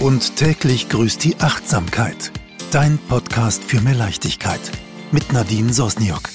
[0.00, 2.30] Und täglich grüßt die Achtsamkeit.
[2.70, 4.60] Dein Podcast für mehr Leichtigkeit.
[5.10, 6.28] Mit Nadine Sosniok.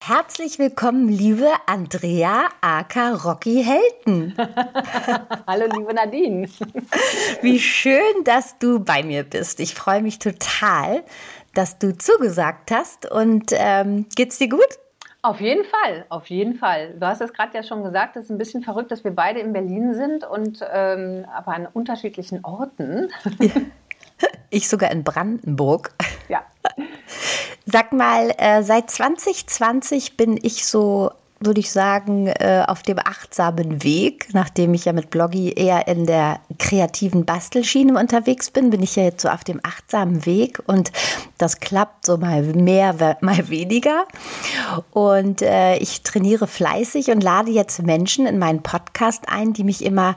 [0.00, 4.34] Herzlich willkommen, liebe Andrea aka Rocky Helten.
[5.46, 6.46] Hallo, liebe Nadine.
[7.40, 9.60] Wie schön, dass du bei mir bist.
[9.60, 11.04] Ich freue mich total,
[11.54, 13.10] dass du zugesagt hast.
[13.10, 14.68] Und ähm, geht's dir gut?
[15.24, 16.92] Auf jeden Fall, auf jeden Fall.
[17.00, 19.40] Du hast es gerade ja schon gesagt, es ist ein bisschen verrückt, dass wir beide
[19.40, 23.10] in Berlin sind und ähm, aber an unterschiedlichen Orten.
[24.50, 25.90] Ich sogar in Brandenburg.
[26.28, 26.44] Ja.
[27.66, 31.10] Sag mal, äh, seit 2020 bin ich so
[31.40, 34.28] würde ich sagen, äh, auf dem achtsamen Weg.
[34.32, 39.04] Nachdem ich ja mit Bloggy eher in der kreativen Bastelschiene unterwegs bin, bin ich ja
[39.04, 40.92] jetzt so auf dem achtsamen Weg und
[41.38, 44.06] das klappt so mal mehr, mal weniger.
[44.90, 49.84] Und äh, ich trainiere fleißig und lade jetzt Menschen in meinen Podcast ein, die mich
[49.84, 50.16] immer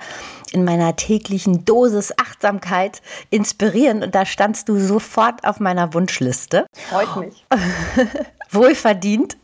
[0.52, 4.04] in meiner täglichen Dosis Achtsamkeit inspirieren.
[4.04, 6.66] Und da standst du sofort auf meiner Wunschliste.
[6.90, 7.46] Freut mich.
[8.52, 9.38] Wohlverdient,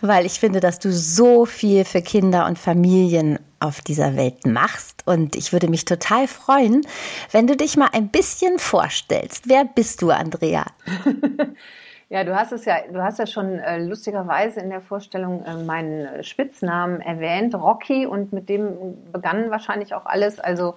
[0.00, 5.06] weil ich finde, dass du so viel für Kinder und Familien auf dieser Welt machst.
[5.06, 6.86] Und ich würde mich total freuen,
[7.32, 9.48] wenn du dich mal ein bisschen vorstellst.
[9.48, 10.66] Wer bist du, Andrea?
[12.08, 15.56] Ja, du hast es ja, du hast ja schon äh, lustigerweise in der Vorstellung äh,
[15.56, 20.38] meinen Spitznamen erwähnt, Rocky, und mit dem begann wahrscheinlich auch alles.
[20.38, 20.76] Also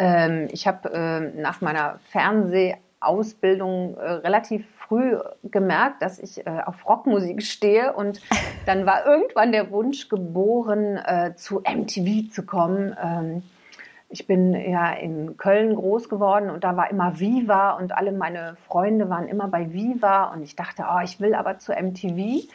[0.00, 6.86] ähm, ich habe äh, nach meiner Fernsehausbildung äh, relativ früh gemerkt, dass ich äh, auf
[6.88, 8.20] Rockmusik stehe und
[8.66, 12.96] dann war irgendwann der Wunsch geboren, äh, zu MTV zu kommen.
[13.02, 13.42] Ähm,
[14.14, 18.54] ich bin ja in Köln groß geworden und da war immer Viva und alle meine
[18.54, 22.16] Freunde waren immer bei Viva und ich dachte, oh, ich will aber zu MTV.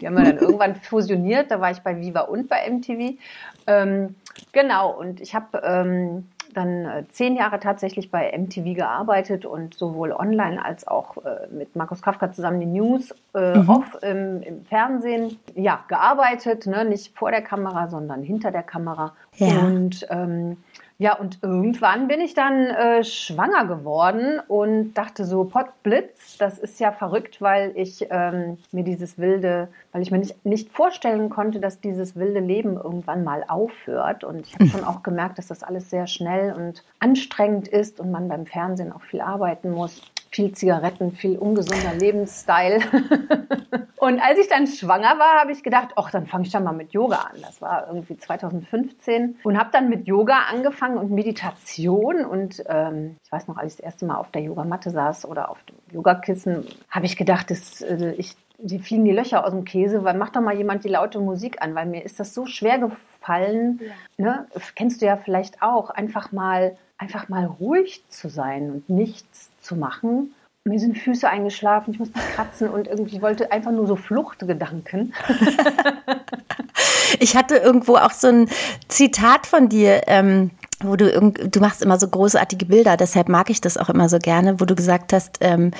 [0.00, 3.18] Die haben wir dann irgendwann fusioniert, da war ich bei Viva und bei MTV.
[3.66, 4.14] Ähm,
[4.52, 10.12] genau, und ich habe ähm, dann äh, zehn Jahre tatsächlich bei MTV gearbeitet und sowohl
[10.12, 13.68] online als auch äh, mit Markus Kafka zusammen die News äh, mhm.
[13.68, 16.84] off im, im, Fernsehen ja, gearbeitet, ne?
[16.84, 19.12] nicht vor der Kamera, sondern hinter der Kamera.
[19.36, 19.60] Ja.
[19.60, 20.56] Und ähm,
[20.98, 26.78] ja, und irgendwann bin ich dann äh, schwanger geworden und dachte so, Pottblitz, das ist
[26.78, 31.58] ja verrückt, weil ich ähm, mir dieses wilde, weil ich mir nicht, nicht vorstellen konnte,
[31.58, 34.22] dass dieses wilde Leben irgendwann mal aufhört.
[34.22, 38.12] Und ich habe schon auch gemerkt, dass das alles sehr schnell und anstrengend ist und
[38.12, 40.00] man beim Fernsehen auch viel arbeiten muss
[40.34, 42.80] viel Zigaretten, viel ungesunder Lebensstil.
[43.96, 46.72] und als ich dann schwanger war, habe ich gedacht, ach, dann fange ich dann mal
[46.72, 47.40] mit Yoga an.
[47.40, 52.24] Das war irgendwie 2015 und habe dann mit Yoga angefangen und Meditation.
[52.24, 55.50] Und ähm, ich weiß noch, als ich das erste Mal auf der Yogamatte saß oder
[55.50, 59.64] auf dem Yogakissen, habe ich gedacht, das, äh, ich, die fliegen die Löcher aus dem
[59.64, 62.46] Käse, weil mach doch mal jemand die laute Musik an, weil mir ist das so
[62.46, 63.80] schwer gefallen.
[64.16, 64.24] Ja.
[64.24, 64.46] Ne?
[64.74, 69.76] Kennst du ja vielleicht auch, einfach mal einfach mal ruhig zu sein und nichts zu
[69.76, 70.34] machen.
[70.66, 75.12] Mir sind Füße eingeschlafen, ich musste kratzen und irgendwie wollte einfach nur so Fluchtgedanken.
[77.20, 78.48] ich hatte irgendwo auch so ein
[78.88, 80.02] Zitat von dir.
[80.06, 80.50] Ähm
[80.82, 84.18] wo du du machst immer so großartige Bilder, deshalb mag ich das auch immer so
[84.18, 85.70] gerne, wo du gesagt hast, ähm,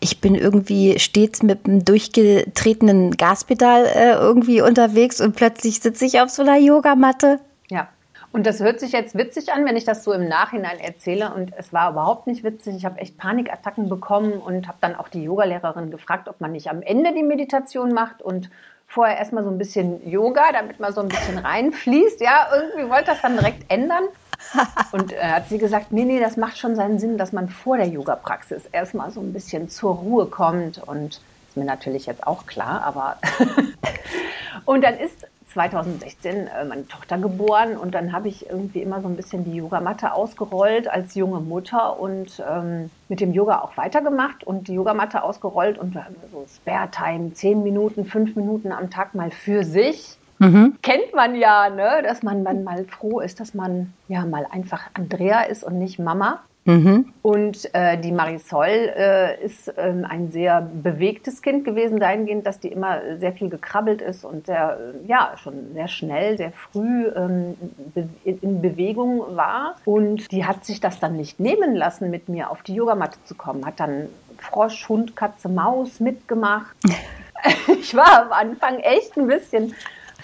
[0.00, 6.20] ich bin irgendwie stets mit einem durchgetretenen Gaspedal äh, irgendwie unterwegs und plötzlich sitze ich
[6.20, 7.40] auf so einer Yogamatte.
[8.36, 11.32] Und das hört sich jetzt witzig an, wenn ich das so im Nachhinein erzähle.
[11.32, 12.76] Und es war überhaupt nicht witzig.
[12.76, 16.68] Ich habe echt Panikattacken bekommen und habe dann auch die Yogalehrerin gefragt, ob man nicht
[16.68, 18.50] am Ende die Meditation macht und
[18.86, 22.20] vorher erstmal so ein bisschen Yoga, damit man so ein bisschen reinfließt.
[22.20, 24.04] Ja, irgendwie wollte das dann direkt ändern.
[24.92, 27.78] Und äh, hat sie gesagt, nee, nee, das macht schon seinen Sinn, dass man vor
[27.78, 30.86] der Yoga-Praxis erstmal so ein bisschen zur Ruhe kommt.
[30.86, 33.16] Und ist mir natürlich jetzt auch klar, aber
[34.66, 39.08] und dann ist 2016 äh, meine Tochter geboren und dann habe ich irgendwie immer so
[39.08, 44.44] ein bisschen die Yogamatte ausgerollt als junge Mutter und ähm, mit dem Yoga auch weitergemacht
[44.44, 45.94] und die Yogamatte ausgerollt und
[46.30, 50.18] so Spare Time, zehn Minuten, fünf Minuten am Tag mal für sich.
[50.40, 50.76] Mhm.
[50.82, 52.02] Kennt man ja, ne?
[52.02, 55.98] dass man dann mal froh ist, dass man ja mal einfach Andrea ist und nicht
[55.98, 56.40] Mama.
[56.66, 57.12] Mhm.
[57.22, 62.68] Und äh, die Marisol äh, ist ähm, ein sehr bewegtes Kind gewesen, dahingehend, dass die
[62.68, 67.56] immer sehr viel gekrabbelt ist und sehr, äh, ja, schon sehr schnell, sehr früh ähm,
[68.24, 69.76] in Bewegung war.
[69.84, 73.36] Und die hat sich das dann nicht nehmen lassen, mit mir auf die Yogamatte zu
[73.36, 73.64] kommen.
[73.64, 74.08] Hat dann
[74.38, 76.76] Frosch, Hund, Katze, Maus mitgemacht.
[77.80, 79.74] ich war am Anfang echt ein bisschen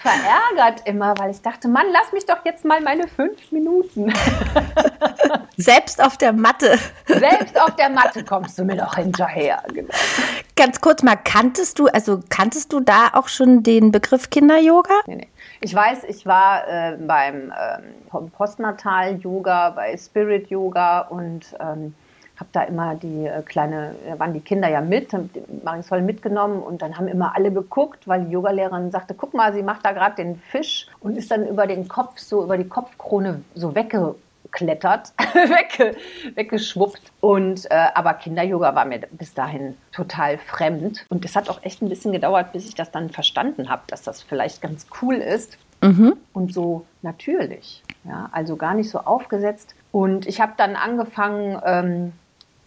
[0.03, 4.13] verärgert immer, weil ich dachte, Mann, lass mich doch jetzt mal meine fünf Minuten.
[5.57, 6.77] Selbst auf der Matte.
[7.07, 9.63] Selbst auf der Matte kommst du mir doch hinterher.
[9.73, 9.93] Genau.
[10.57, 14.93] Ganz kurz mal, kanntest du, also kanntest du da auch schon den Begriff Kinder-Yoga?
[15.07, 15.27] Nee, nee.
[15.61, 17.53] Ich weiß, ich war äh, beim
[18.13, 21.95] ähm, Postnatal-Yoga, bei Spirit-Yoga und ähm,
[22.37, 25.11] habe da immer die äh, kleine, da waren die Kinder ja mit,
[25.63, 29.63] Marisol mitgenommen und dann haben immer alle geguckt, weil die Yogalehrerin sagte, guck mal, sie
[29.63, 33.43] macht da gerade den Fisch und ist dann über den Kopf, so über die Kopfkrone
[33.53, 35.95] so weggeklettert, wegge,
[36.33, 37.11] weggeschwuppt.
[37.21, 41.05] Und äh, aber Kinder-Yoga war mir bis dahin total fremd.
[41.09, 44.01] Und es hat auch echt ein bisschen gedauert, bis ich das dann verstanden habe, dass
[44.01, 46.17] das vielleicht ganz cool ist mhm.
[46.33, 47.83] und so natürlich.
[48.05, 49.75] Ja, also gar nicht so aufgesetzt.
[49.91, 52.13] Und ich habe dann angefangen, ähm,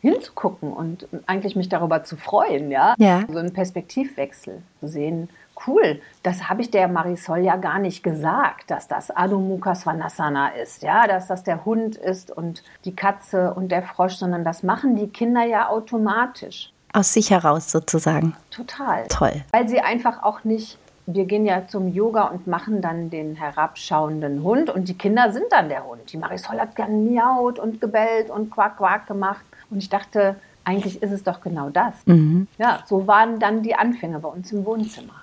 [0.00, 2.94] hinzugucken und eigentlich mich darüber zu freuen, ja.
[2.98, 3.25] ja.
[3.28, 5.28] So einen Perspektivwechsel zu sehen.
[5.66, 10.48] Cool, das habe ich der Marisol ja gar nicht gesagt, dass das Adho Mukha Svanasana
[10.48, 14.62] ist, ja, dass das der Hund ist und die Katze und der Frosch, sondern das
[14.62, 16.72] machen die Kinder ja automatisch.
[16.92, 18.37] Aus sich heraus sozusagen.
[18.50, 19.06] Total.
[19.08, 19.44] Toll.
[19.52, 24.42] Weil sie einfach auch nicht wir gehen ja zum Yoga und machen dann den herabschauenden
[24.42, 26.12] Hund und die Kinder sind dann der Hund.
[26.12, 30.36] Die Marisol hat gern miaut und gebellt und quack quack gemacht und ich dachte,
[30.66, 31.94] eigentlich ist es doch genau das.
[32.06, 32.48] Mhm.
[32.58, 35.14] Ja, so waren dann die Anfänge bei uns im Wohnzimmer.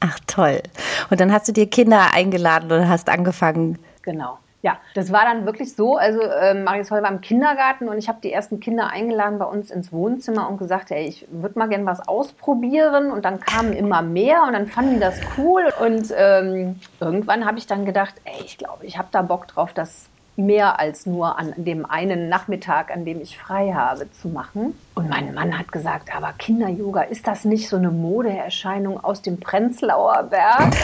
[0.00, 0.62] Ach toll.
[1.10, 3.78] Und dann hast du dir Kinder eingeladen und hast angefangen.
[4.02, 4.38] Genau.
[4.62, 5.96] Ja, das war dann wirklich so.
[5.96, 9.70] Also äh, Marisol war im Kindergarten und ich habe die ersten Kinder eingeladen bei uns
[9.70, 13.10] ins Wohnzimmer und gesagt, ey, ich würde mal gerne was ausprobieren.
[13.10, 15.72] Und dann kamen immer mehr und dann fanden die das cool.
[15.80, 19.72] Und ähm, irgendwann habe ich dann gedacht, ey, ich glaube, ich habe da Bock drauf,
[19.72, 24.78] das mehr als nur an dem einen Nachmittag, an dem ich frei habe, zu machen.
[24.94, 29.40] Und mein Mann hat gesagt, aber Kinder-Yoga, ist das nicht so eine Modeerscheinung aus dem
[29.40, 30.74] Prenzlauer Berg?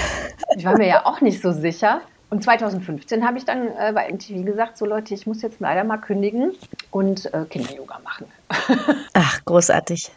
[0.56, 2.00] Ich war mir ja auch nicht so sicher.
[2.30, 5.84] Und 2015 habe ich dann äh, bei MTV gesagt, so Leute, ich muss jetzt leider
[5.84, 6.52] mal kündigen
[6.90, 8.26] und äh, Kinder-Yoga machen.
[9.12, 10.10] Ach, großartig.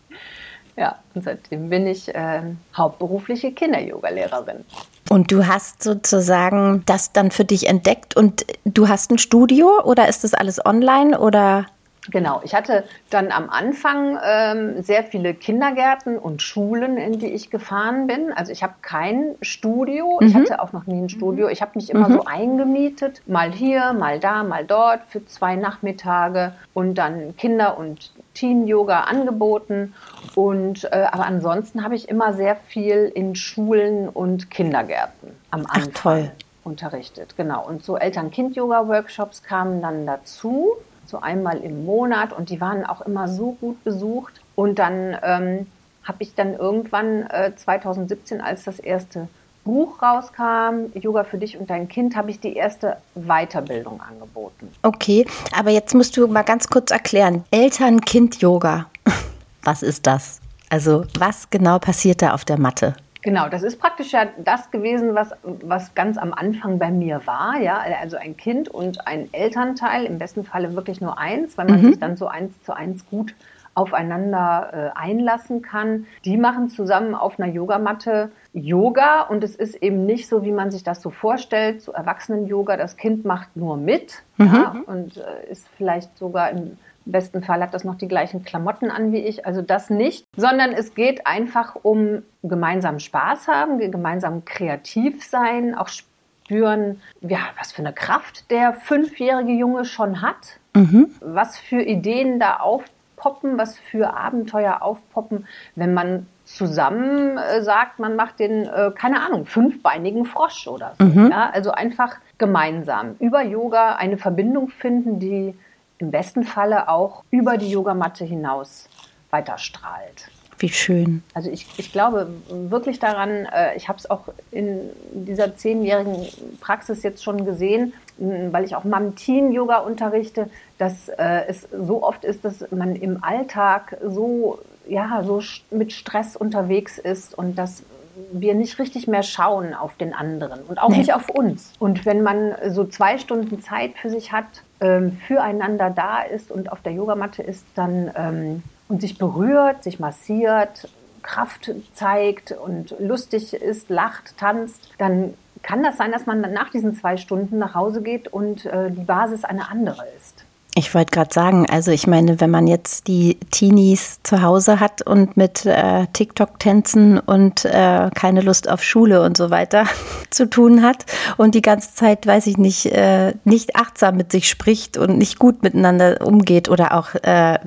[0.78, 2.42] Ja, und seitdem bin ich äh,
[2.76, 4.64] hauptberufliche Kinder-Yoga-Lehrerin.
[5.10, 10.08] Und du hast sozusagen das dann für dich entdeckt und du hast ein Studio oder
[10.08, 11.68] ist das alles online oder?
[12.12, 17.50] Genau, ich hatte dann am Anfang ähm, sehr viele Kindergärten und Schulen, in die ich
[17.50, 18.32] gefahren bin.
[18.34, 20.28] Also ich habe kein Studio, mhm.
[20.28, 21.48] ich hatte auch noch nie ein Studio.
[21.48, 22.14] Ich habe mich immer mhm.
[22.14, 28.12] so eingemietet, mal hier, mal da, mal dort für zwei Nachmittage und dann Kinder- und
[28.34, 29.94] Teen-Yoga angeboten.
[30.36, 35.92] Und äh, aber ansonsten habe ich immer sehr viel in Schulen und Kindergärten am Anfang
[35.96, 36.32] Ach, toll.
[36.64, 37.36] unterrichtet.
[37.38, 37.66] Genau.
[37.66, 40.74] Und so Eltern-Kind-Yoga-Workshops kamen dann dazu
[41.08, 44.42] so einmal im Monat und die waren auch immer so gut besucht.
[44.56, 45.68] Und dann ähm,
[46.04, 49.28] habe ich dann irgendwann äh, 2017, als das erste
[49.66, 54.70] Buch rauskam, Yoga für dich und dein Kind, habe ich die erste Weiterbildung angeboten.
[54.84, 55.26] Okay,
[55.58, 57.44] aber jetzt musst du mal ganz kurz erklären.
[57.50, 58.86] Eltern-Kind-Yoga,
[59.64, 60.40] was ist das?
[60.70, 62.96] Also was genau passiert da auf der Matte?
[63.26, 67.60] Genau, das ist praktisch ja das gewesen, was, was ganz am Anfang bei mir war.
[67.60, 67.84] Ja?
[68.00, 71.88] Also ein Kind und ein Elternteil, im besten Falle wirklich nur eins, weil man mhm.
[71.88, 73.34] sich dann so eins zu eins gut
[73.74, 76.06] aufeinander äh, einlassen kann.
[76.24, 80.70] Die machen zusammen auf einer Yogamatte Yoga und es ist eben nicht so, wie man
[80.70, 82.78] sich das so vorstellt, so Erwachsenen-Yoga.
[82.78, 84.46] Das Kind macht nur mit mhm.
[84.46, 88.44] ja, und äh, ist vielleicht sogar im im besten Fall hat das noch die gleichen
[88.44, 89.46] Klamotten an wie ich.
[89.46, 95.88] Also das nicht, sondern es geht einfach um gemeinsam Spaß haben, gemeinsam kreativ sein, auch
[95.88, 101.10] spüren, ja, was für eine Kraft der fünfjährige Junge schon hat, mhm.
[101.22, 108.16] was für Ideen da aufpoppen, was für Abenteuer aufpoppen, wenn man zusammen äh, sagt, man
[108.16, 111.06] macht den, äh, keine Ahnung, fünfbeinigen Frosch oder so.
[111.06, 111.32] Mhm.
[111.32, 111.50] Ja?
[111.50, 115.56] Also einfach gemeinsam über Yoga eine Verbindung finden, die
[115.98, 118.90] im besten Falle auch über die Yogamatte hinaus
[119.30, 120.30] weiterstrahlt.
[120.58, 121.22] Wie schön.
[121.34, 126.28] Also ich, ich glaube wirklich daran, äh, ich habe es auch in dieser zehnjährigen
[126.62, 132.46] Praxis jetzt schon gesehen, weil ich auch Mom-Teen-Yoga unterrichte, dass äh, es so oft ist,
[132.46, 137.84] dass man im Alltag so, ja, so mit Stress unterwegs ist und dass
[138.32, 141.00] wir nicht richtig mehr schauen auf den anderen und auch nee.
[141.00, 141.74] nicht auf uns.
[141.80, 144.46] Und wenn man so zwei Stunden Zeit für sich hat,
[144.82, 150.00] ähm, füreinander da ist und auf der Yogamatte ist, dann ähm, und sich berührt, sich
[150.00, 150.90] massiert,
[151.24, 156.94] Kraft zeigt und lustig ist, lacht, tanzt, dann kann das sein, dass man nach diesen
[156.94, 160.45] zwei Stunden nach Hause geht und äh, die Basis eine andere ist.
[160.78, 165.02] Ich wollte gerade sagen, also ich meine, wenn man jetzt die Teenies zu Hause hat
[165.02, 169.86] und mit äh, TikTok-Tänzen und äh, keine Lust auf Schule und so weiter
[170.32, 171.06] zu tun hat
[171.38, 175.40] und die ganze Zeit, weiß ich nicht, äh, nicht achtsam mit sich spricht und nicht
[175.40, 177.58] gut miteinander umgeht oder auch äh,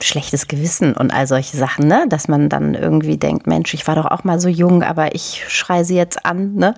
[0.00, 2.06] schlechtes Gewissen und all solche Sachen, ne?
[2.08, 5.44] Dass man dann irgendwie denkt, Mensch, ich war doch auch mal so jung, aber ich
[5.46, 6.74] schreie sie jetzt an, ne?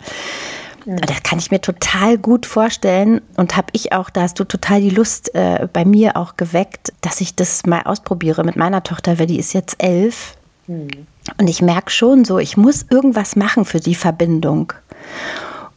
[0.96, 4.80] Das kann ich mir total gut vorstellen und habe ich auch, da hast du total
[4.80, 9.18] die Lust äh, bei mir auch geweckt, dass ich das mal ausprobiere mit meiner Tochter,
[9.18, 10.36] weil die ist jetzt elf.
[10.66, 10.88] Mhm.
[11.36, 14.72] Und ich merke schon so, ich muss irgendwas machen für die Verbindung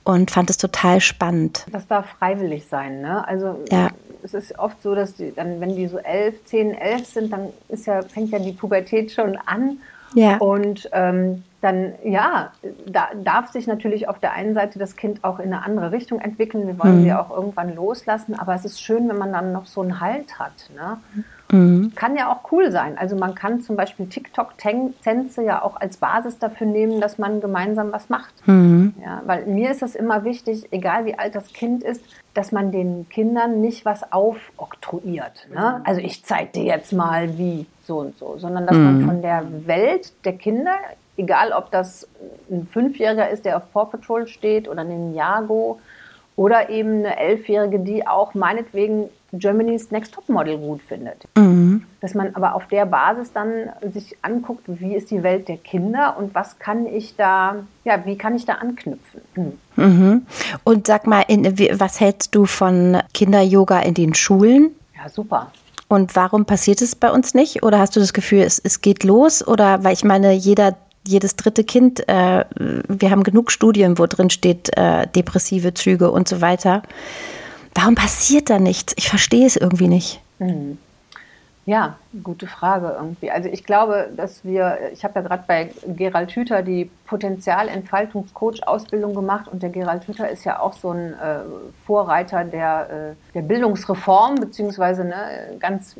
[0.05, 1.65] und fand es total spannend.
[1.71, 3.27] Das darf freiwillig sein, ne?
[3.27, 3.89] Also ja.
[4.23, 7.49] es ist oft so, dass die dann, wenn die so elf, zehn, elf sind, dann
[7.67, 9.77] ist ja, fängt ja die Pubertät schon an.
[10.15, 10.37] Ja.
[10.37, 12.51] Und ähm, dann ja,
[12.87, 16.19] da darf sich natürlich auf der einen Seite das Kind auch in eine andere Richtung
[16.19, 16.67] entwickeln.
[16.67, 17.03] Wir wollen mhm.
[17.03, 20.39] sie auch irgendwann loslassen, aber es ist schön, wenn man dann noch so einen Halt
[20.39, 20.69] hat.
[20.75, 20.97] Ne?
[21.51, 21.91] Mhm.
[21.95, 22.97] Kann ja auch cool sein.
[22.97, 27.91] Also man kann zum Beispiel TikTok-Tänze ja auch als Basis dafür nehmen, dass man gemeinsam
[27.91, 28.33] was macht.
[28.47, 28.93] Mhm.
[29.03, 32.01] Ja, weil mir ist es immer wichtig, egal wie alt das Kind ist,
[32.33, 35.47] dass man den Kindern nicht was aufoktroyiert.
[35.53, 35.81] Ne?
[35.83, 39.05] Also ich zeige dir jetzt mal wie so und so, sondern dass man mhm.
[39.05, 40.75] von der Welt der Kinder
[41.17, 42.07] egal ob das
[42.49, 45.79] ein Fünfjähriger ist, der auf Paw Patrol steht oder ein Jago
[46.35, 51.27] oder eben eine Elfjährige, die auch meinetwegen Germany's Next Top Model gut findet.
[51.37, 51.85] Mhm.
[52.01, 56.15] Dass man aber auf der Basis dann sich anguckt, wie ist die Welt der Kinder
[56.17, 59.21] und was kann ich da, ja, wie kann ich da anknüpfen?
[59.35, 59.57] Mhm.
[59.75, 60.25] Mhm.
[60.63, 61.45] Und sag mal, in,
[61.79, 64.71] was hältst du von Kinder-Yoga in den Schulen?
[64.97, 65.51] Ja, super.
[65.87, 67.63] Und warum passiert es bei uns nicht?
[67.63, 69.45] Oder hast du das Gefühl, es, es geht los?
[69.45, 74.29] Oder weil ich meine, jeder jedes dritte Kind, äh, wir haben genug Studien, wo drin
[74.29, 76.83] steht, äh, depressive Züge und so weiter.
[77.73, 78.93] Warum passiert da nichts?
[78.97, 80.21] Ich verstehe es irgendwie nicht.
[80.39, 80.77] Mhm.
[81.65, 83.29] Ja, gute Frage irgendwie.
[83.29, 89.47] Also ich glaube, dass wir, ich habe ja gerade bei Gerald Hüther die Potenzialentfaltungscoach-Ausbildung gemacht
[89.47, 91.41] und der Gerald Hüther ist ja auch so ein äh,
[91.85, 95.97] Vorreiter der, äh, der Bildungsreform, beziehungsweise ne, ganz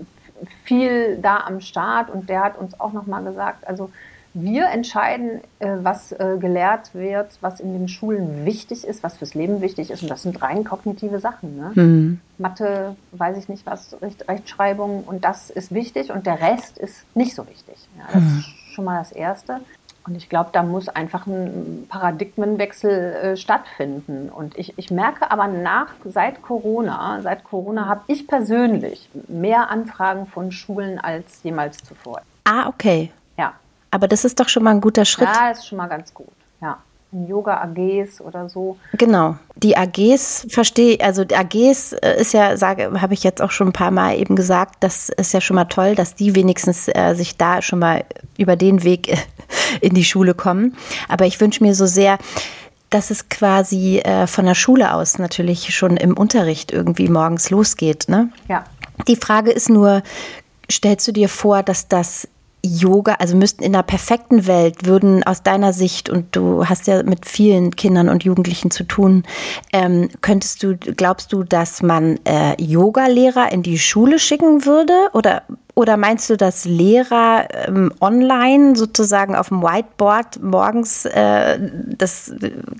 [0.63, 3.91] viel da am Start und der hat uns auch nochmal gesagt, also
[4.33, 9.33] wir entscheiden, äh, was äh, gelehrt wird, was in den Schulen wichtig ist, was fürs
[9.33, 10.03] Leben wichtig ist.
[10.03, 11.57] Und das sind rein kognitive Sachen.
[11.57, 11.71] Ne?
[11.75, 12.21] Mhm.
[12.37, 17.05] Mathe, weiß ich nicht was, Recht, Rechtschreibung und das ist wichtig und der Rest ist
[17.15, 17.75] nicht so wichtig.
[17.97, 18.39] Ja, das mhm.
[18.39, 19.59] ist schon mal das Erste.
[20.07, 24.29] Und ich glaube, da muss einfach ein Paradigmenwechsel äh, stattfinden.
[24.29, 30.25] Und ich, ich merke aber nach, seit Corona, seit Corona habe ich persönlich mehr Anfragen
[30.25, 32.21] von Schulen als jemals zuvor.
[32.45, 33.11] Ah, okay.
[33.91, 35.27] Aber das ist doch schon mal ein guter Schritt.
[35.27, 36.31] Ja, ist schon mal ganz gut.
[36.61, 36.77] Ja.
[37.11, 38.77] In Yoga-AGs oder so.
[38.93, 39.35] Genau.
[39.57, 43.67] Die AGs verstehe, also die AGs äh, ist ja, sage, habe ich jetzt auch schon
[43.67, 47.13] ein paar Mal eben gesagt, das ist ja schon mal toll, dass die wenigstens äh,
[47.13, 48.05] sich da schon mal
[48.37, 49.13] über den Weg
[49.81, 50.77] in die Schule kommen.
[51.09, 52.17] Aber ich wünsche mir so sehr,
[52.89, 58.07] dass es quasi äh, von der Schule aus natürlich schon im Unterricht irgendwie morgens losgeht.
[58.07, 58.29] Ne?
[58.47, 58.63] Ja.
[59.07, 60.01] Die Frage ist nur,
[60.71, 62.27] stellst du dir vor, dass das
[62.63, 67.01] Yoga, also müssten in einer perfekten Welt, würden aus deiner Sicht, und du hast ja
[67.03, 69.23] mit vielen Kindern und Jugendlichen zu tun,
[69.73, 74.93] ähm, könntest du, glaubst du, dass man äh, Yoga-Lehrer in die Schule schicken würde?
[75.13, 75.41] Oder,
[75.73, 81.57] oder meinst du, dass Lehrer ähm, online sozusagen auf dem Whiteboard morgens äh,
[81.97, 82.31] das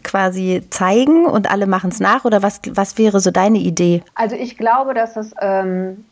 [0.03, 2.25] quasi zeigen und alle machen es nach?
[2.25, 4.03] Oder was, was wäre so deine Idee?
[4.13, 6.05] Also ich glaube, dass das ähm,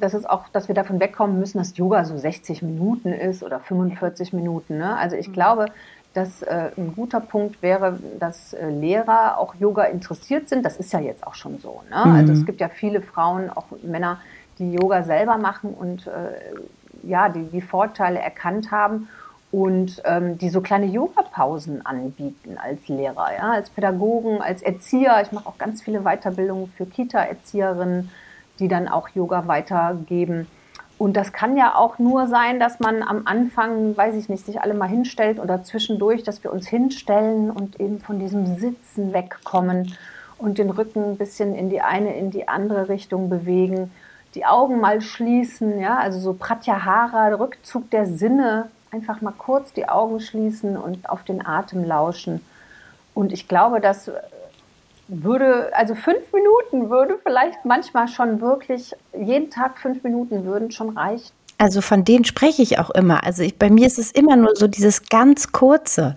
[0.00, 3.60] das ist auch, dass wir davon wegkommen müssen, dass Yoga so 60 Minuten ist oder
[3.60, 4.78] 45 Minuten.
[4.78, 4.96] Ne?
[4.96, 5.32] Also ich mhm.
[5.32, 5.66] glaube,
[6.14, 10.64] dass äh, ein guter Punkt wäre, dass äh, Lehrer auch Yoga interessiert sind.
[10.64, 11.82] Das ist ja jetzt auch schon so.
[11.90, 12.04] Ne?
[12.04, 12.14] Mhm.
[12.16, 14.18] Also es gibt ja viele Frauen, auch Männer,
[14.58, 19.08] die Yoga selber machen und äh, ja, die die Vorteile erkannt haben
[19.50, 25.20] und ähm, die so kleine Yoga-Pausen anbieten als Lehrer, ja, als Pädagogen, als Erzieher.
[25.22, 28.10] Ich mache auch ganz viele Weiterbildungen für Kita-Erzieherinnen
[28.58, 30.46] die dann auch Yoga weitergeben.
[30.98, 34.60] Und das kann ja auch nur sein, dass man am Anfang, weiß ich nicht, sich
[34.60, 39.96] alle mal hinstellt oder zwischendurch, dass wir uns hinstellen und eben von diesem Sitzen wegkommen
[40.38, 43.90] und den Rücken ein bisschen in die eine, in die andere Richtung bewegen,
[44.34, 49.88] die Augen mal schließen, ja, also so Pratyahara, Rückzug der Sinne, einfach mal kurz die
[49.88, 52.40] Augen schließen und auf den Atem lauschen.
[53.14, 54.10] Und ich glaube, dass
[55.08, 60.96] würde, also fünf Minuten würde vielleicht manchmal schon wirklich, jeden Tag fünf Minuten würden schon
[60.96, 61.32] reichen.
[61.58, 63.22] Also von denen spreche ich auch immer.
[63.24, 66.16] Also ich, bei mir ist es immer nur so dieses ganz kurze.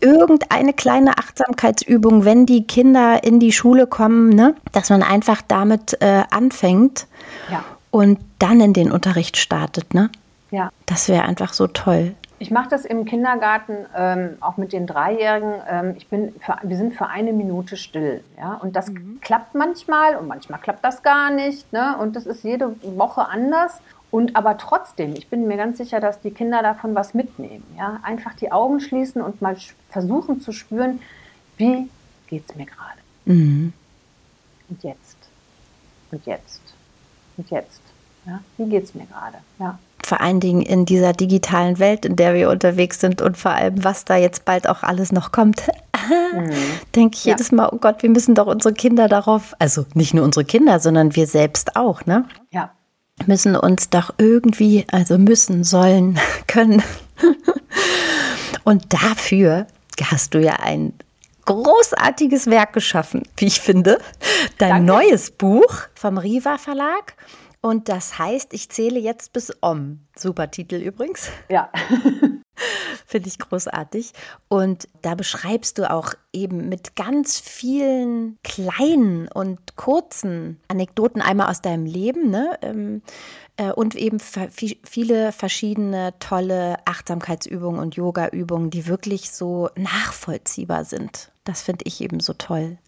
[0.00, 6.00] Irgendeine kleine Achtsamkeitsübung, wenn die Kinder in die Schule kommen, ne, dass man einfach damit
[6.00, 7.08] äh, anfängt
[7.50, 7.64] ja.
[7.90, 9.94] und dann in den Unterricht startet.
[9.94, 10.10] Ne?
[10.52, 10.70] Ja.
[10.86, 12.14] Das wäre einfach so toll.
[12.40, 15.54] Ich mache das im Kindergarten ähm, auch mit den Dreijährigen.
[15.68, 18.22] Ähm, ich bin für, wir sind für eine Minute still.
[18.36, 18.54] Ja?
[18.54, 19.18] Und das mhm.
[19.20, 21.72] klappt manchmal und manchmal klappt das gar nicht.
[21.72, 21.96] Ne?
[21.98, 23.80] Und das ist jede Woche anders.
[24.10, 27.64] Und aber trotzdem, ich bin mir ganz sicher, dass die Kinder davon was mitnehmen.
[27.76, 27.98] Ja?
[28.02, 29.56] Einfach die Augen schließen und mal
[29.90, 31.00] versuchen zu spüren,
[31.56, 31.90] wie
[32.28, 33.00] geht es mir gerade?
[33.24, 33.72] Mhm.
[34.68, 35.16] Und jetzt?
[36.12, 36.62] Und jetzt?
[37.36, 37.82] Und jetzt?
[38.26, 39.38] Ja, wie geht es mir gerade?
[39.58, 39.78] Ja.
[40.04, 43.84] Vor allen Dingen in dieser digitalen Welt, in der wir unterwegs sind und vor allem,
[43.84, 45.62] was da jetzt bald auch alles noch kommt.
[46.32, 46.50] Mhm.
[46.94, 47.32] Denke ich ja.
[47.32, 50.80] jedes Mal, oh Gott, wir müssen doch unsere Kinder darauf, also nicht nur unsere Kinder,
[50.80, 52.24] sondern wir selbst auch, ne?
[52.50, 52.70] Ja.
[53.26, 56.82] Müssen uns doch irgendwie, also müssen, sollen, können.
[58.64, 59.66] und dafür
[60.02, 60.94] hast du ja ein
[61.44, 63.98] großartiges Werk geschaffen, wie ich finde.
[64.58, 64.86] Dein Danke.
[64.86, 67.14] neues Buch vom Riva Verlag.
[67.60, 70.00] Und das heißt, ich zähle jetzt bis Om.
[70.16, 71.30] Super Titel übrigens.
[71.48, 71.70] Ja.
[73.06, 74.12] Finde ich großartig.
[74.48, 81.62] Und da beschreibst du auch eben mit ganz vielen kleinen und kurzen Anekdoten einmal aus
[81.62, 82.58] deinem Leben, ne?
[82.62, 83.02] Ähm,
[83.56, 91.30] äh, und eben viele verschiedene tolle Achtsamkeitsübungen und Yogaübungen, die wirklich so nachvollziehbar sind.
[91.44, 92.78] Das finde ich eben so toll.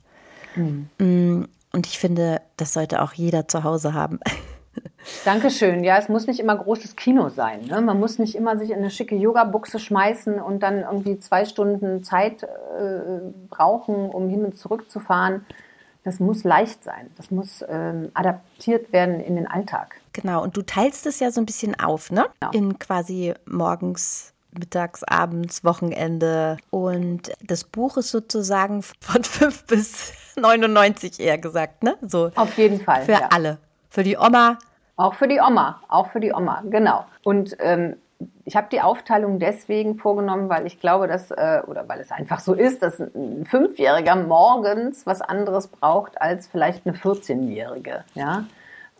[0.56, 1.48] Mhm.
[1.72, 4.18] Und ich finde, das sollte auch jeder zu Hause haben.
[5.24, 5.82] Dankeschön.
[5.84, 7.62] Ja, es muss nicht immer großes Kino sein.
[7.66, 7.80] Ne?
[7.80, 12.04] Man muss nicht immer sich in eine schicke Yoga-Buchse schmeißen und dann irgendwie zwei Stunden
[12.04, 15.44] Zeit äh, brauchen, um hin und zurück zu fahren.
[16.04, 17.10] Das muss leicht sein.
[17.16, 19.96] Das muss ähm, adaptiert werden in den Alltag.
[20.12, 20.42] Genau.
[20.42, 22.26] Und du teilst es ja so ein bisschen auf, ne?
[22.40, 22.52] Genau.
[22.52, 26.56] In quasi morgens mittags, abends, Wochenende.
[26.70, 31.96] Und das Buch ist sozusagen von 5 bis 99 eher gesagt, ne?
[32.00, 32.30] So.
[32.34, 33.04] Auf jeden Fall.
[33.04, 33.28] Für ja.
[33.30, 33.58] alle.
[33.90, 34.58] Für die Oma.
[34.96, 35.80] Auch für die Oma.
[35.88, 37.04] Auch für die Oma, genau.
[37.24, 37.96] Und ähm,
[38.44, 42.40] ich habe die Aufteilung deswegen vorgenommen, weil ich glaube, dass, äh, oder weil es einfach
[42.40, 48.04] so ist, dass ein Fünfjähriger morgens was anderes braucht als vielleicht eine 14-Jährige.
[48.14, 48.44] Ja?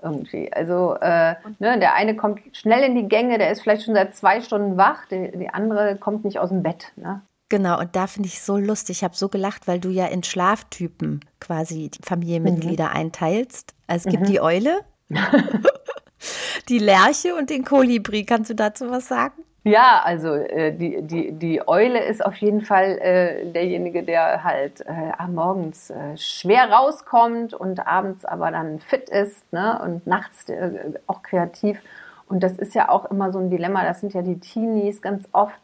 [0.03, 0.53] irgendwie.
[0.53, 4.17] Also äh, ne, der eine kommt schnell in die Gänge, der ist vielleicht schon seit
[4.17, 6.93] zwei Stunden wach, die, die andere kommt nicht aus dem Bett.
[6.97, 7.21] Ne?
[7.51, 8.99] Genau, und da finde ich so lustig.
[8.99, 12.97] Ich habe so gelacht, weil du ja in Schlaftypen quasi die Familienmitglieder mhm.
[12.97, 13.75] einteilst.
[13.89, 14.33] Also es gibt mhm.
[14.33, 14.81] die Eule,
[16.69, 18.25] die Lerche und den Kolibri.
[18.25, 19.43] Kannst du dazu was sagen?
[19.65, 24.81] Ja, also äh, die, die, die Eule ist auf jeden Fall äh, derjenige, der halt
[24.83, 29.79] äh, morgens äh, schwer rauskommt und abends aber dann fit ist ne?
[29.85, 31.83] und nachts äh, auch kreativ.
[32.27, 35.29] Und das ist ja auch immer so ein Dilemma, das sind ja die Teenies ganz
[35.33, 35.61] oft,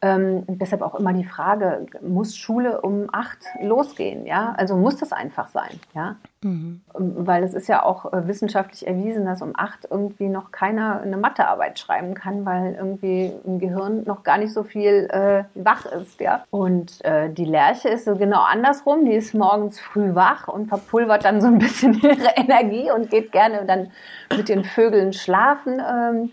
[0.00, 4.26] ähm, deshalb auch immer die Frage, muss Schule um acht losgehen?
[4.26, 5.80] Ja, also muss das einfach sein?
[5.92, 6.82] Ja, mhm.
[6.94, 11.16] weil es ist ja auch äh, wissenschaftlich erwiesen, dass um acht irgendwie noch keiner eine
[11.16, 16.20] Mathearbeit schreiben kann, weil irgendwie im Gehirn noch gar nicht so viel äh, wach ist.
[16.20, 19.04] Ja, und äh, die Lerche ist so genau andersrum.
[19.04, 23.32] Die ist morgens früh wach und verpulvert dann so ein bisschen ihre Energie und geht
[23.32, 23.90] gerne dann
[24.36, 25.80] mit den Vögeln schlafen.
[25.80, 26.30] Ähm,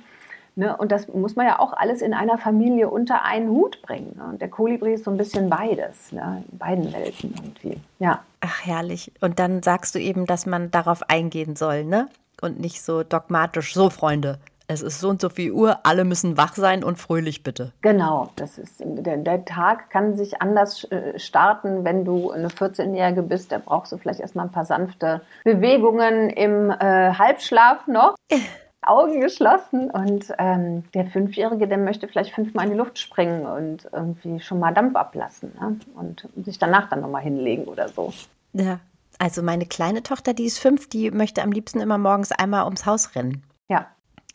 [0.55, 0.75] Ne?
[0.75, 4.15] Und das muss man ja auch alles in einer Familie unter einen Hut bringen.
[4.17, 4.25] Ne?
[4.25, 6.43] Und der Kolibri ist so ein bisschen beides, ne?
[6.51, 7.79] in beiden Welten irgendwie.
[7.99, 8.21] Ja.
[8.41, 9.11] Ach, herrlich.
[9.21, 12.07] Und dann sagst du eben, dass man darauf eingehen soll, ne?
[12.41, 16.37] Und nicht so dogmatisch, so Freunde, es ist so und so viel Uhr, alle müssen
[16.37, 17.71] wach sein und fröhlich bitte.
[17.81, 23.21] Genau, das ist der, der Tag kann sich anders äh, starten, wenn du eine 14-Jährige
[23.21, 23.51] bist.
[23.51, 28.15] Da brauchst du vielleicht erstmal ein paar sanfte Bewegungen im äh, Halbschlaf noch.
[28.87, 33.87] Augen geschlossen und ähm, der Fünfjährige, der möchte vielleicht fünfmal in die Luft springen und
[33.91, 35.79] irgendwie schon mal Dampf ablassen ne?
[35.95, 38.13] und sich danach dann nochmal hinlegen oder so.
[38.53, 38.79] Ja,
[39.19, 42.85] also meine kleine Tochter, die ist fünf, die möchte am liebsten immer morgens einmal ums
[42.85, 43.43] Haus rennen.
[43.67, 43.87] Ja.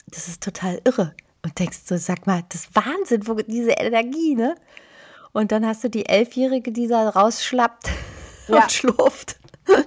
[0.09, 1.15] Das ist total irre.
[1.43, 4.57] Und denkst du, sag mal, das ist Wahnsinn, wo diese Energie, ne?
[5.33, 7.89] Und dann hast du die Elfjährige, die da rausschlappt
[8.49, 8.57] ja.
[8.63, 9.40] und schlurft.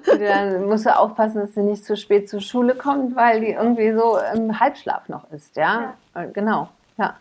[0.06, 3.94] Dann musst du aufpassen, dass sie nicht zu spät zur Schule kommt, weil die irgendwie
[3.94, 5.94] so im Halbschlaf noch ist, ja?
[6.16, 6.26] ja.
[6.26, 7.16] Genau, ja.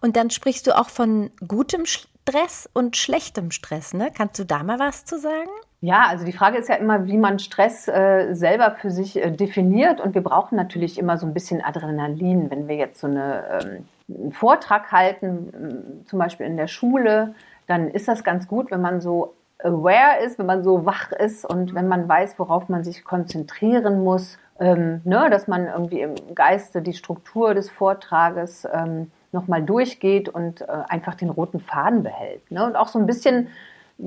[0.00, 4.10] Und dann sprichst du auch von gutem Stress und schlechtem Stress, ne?
[4.14, 5.50] Kannst du da mal was zu sagen?
[5.80, 9.32] Ja, also die Frage ist ja immer, wie man Stress äh, selber für sich äh,
[9.32, 10.00] definiert.
[10.00, 13.86] Und wir brauchen natürlich immer so ein bisschen Adrenalin, wenn wir jetzt so eine, ähm,
[14.08, 17.34] einen Vortrag halten, zum Beispiel in der Schule,
[17.66, 21.44] dann ist das ganz gut, wenn man so aware ist, wenn man so wach ist
[21.44, 26.14] und wenn man weiß, worauf man sich konzentrieren muss, ähm, ne, dass man irgendwie im
[26.34, 32.50] Geiste die Struktur des Vortrages ähm, nochmal durchgeht und äh, einfach den roten Faden behält.
[32.50, 32.64] Ne?
[32.64, 33.48] Und auch so ein bisschen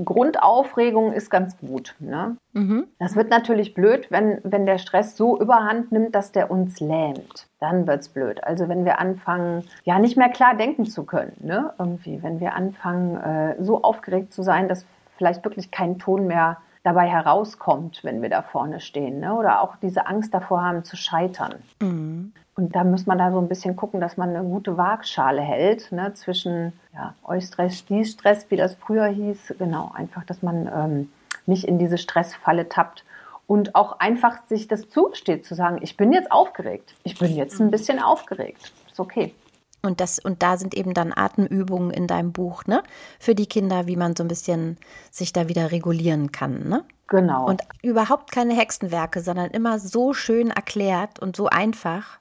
[0.03, 1.95] Grundaufregung ist ganz gut.
[1.99, 2.37] Ne?
[2.53, 2.87] Mhm.
[2.99, 7.47] Das wird natürlich blöd, wenn, wenn der Stress so überhand nimmt, dass der uns lähmt.
[7.59, 8.43] Dann wird es blöd.
[8.43, 11.35] Also wenn wir anfangen, ja nicht mehr klar denken zu können.
[11.39, 11.73] Ne?
[11.79, 14.85] Irgendwie, wenn wir anfangen, äh, so aufgeregt zu sein, dass
[15.17, 19.19] vielleicht wirklich kein Ton mehr dabei herauskommt, wenn wir da vorne stehen.
[19.19, 19.33] Ne?
[19.33, 21.55] Oder auch diese Angst davor haben zu scheitern.
[21.81, 22.31] Mhm.
[22.55, 25.91] Und da muss man da so ein bisschen gucken, dass man eine gute Waagschale hält
[25.91, 26.13] ne?
[26.13, 29.55] zwischen ja, Eustress, Distress, wie das früher hieß.
[29.57, 31.09] Genau, einfach, dass man ähm,
[31.47, 33.03] nicht in diese Stressfalle tappt
[33.47, 37.59] und auch einfach sich das zugesteht, zu sagen, ich bin jetzt aufgeregt, ich bin jetzt
[37.59, 39.33] ein bisschen aufgeregt, ist okay.
[39.85, 42.83] Und das, und da sind eben dann Atemübungen in deinem Buch, ne?
[43.19, 44.77] Für die Kinder, wie man so ein bisschen
[45.11, 46.83] sich da wieder regulieren kann, ne?
[47.07, 47.45] Genau.
[47.47, 52.19] Und überhaupt keine Hexenwerke, sondern immer so schön erklärt und so einfach.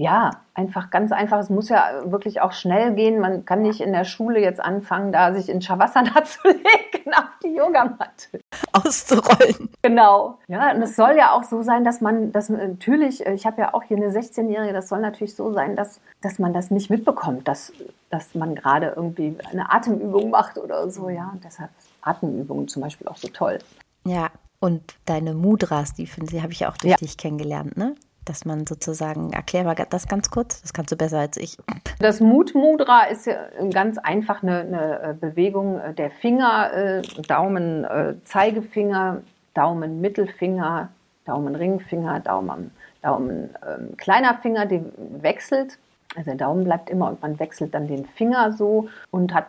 [0.00, 1.38] Ja, einfach ganz einfach.
[1.40, 3.20] Es muss ja wirklich auch schnell gehen.
[3.20, 7.28] Man kann nicht in der Schule jetzt anfangen, da sich in Shavasana zu legen auf
[7.44, 8.40] die Yogamatte.
[8.72, 9.68] Auszurollen.
[9.82, 10.38] Genau.
[10.48, 13.74] Ja, und es soll ja auch so sein, dass man, dass natürlich, ich habe ja
[13.74, 17.46] auch hier eine 16-Jährige, das soll natürlich so sein, dass, dass man das nicht mitbekommt,
[17.46, 17.70] dass,
[18.08, 21.28] dass man gerade irgendwie eine Atemübung macht oder so, ja.
[21.30, 21.68] Und deshalb
[22.00, 23.58] Atemübungen zum Beispiel auch so toll.
[24.06, 26.96] Ja, und deine Mudras, die finde ich, habe ich ja auch durch ja.
[26.96, 27.96] dich kennengelernt, ne?
[28.30, 31.58] Dass man sozusagen, erklär mal das ganz kurz, das kannst du besser als ich.
[31.98, 33.34] Das Mutmudra ist ja
[33.72, 39.22] ganz einfach eine, eine äh, Bewegung der Finger, äh, Daumen, äh, Zeigefinger,
[39.54, 40.90] Daumen, Mittelfinger,
[41.24, 42.70] Daumen, Ringfinger, Daumen,
[43.02, 44.80] Daumen, ähm, kleiner Finger, die
[45.20, 45.78] wechselt
[46.16, 49.46] also der Daumen bleibt immer und man wechselt dann den Finger so und hat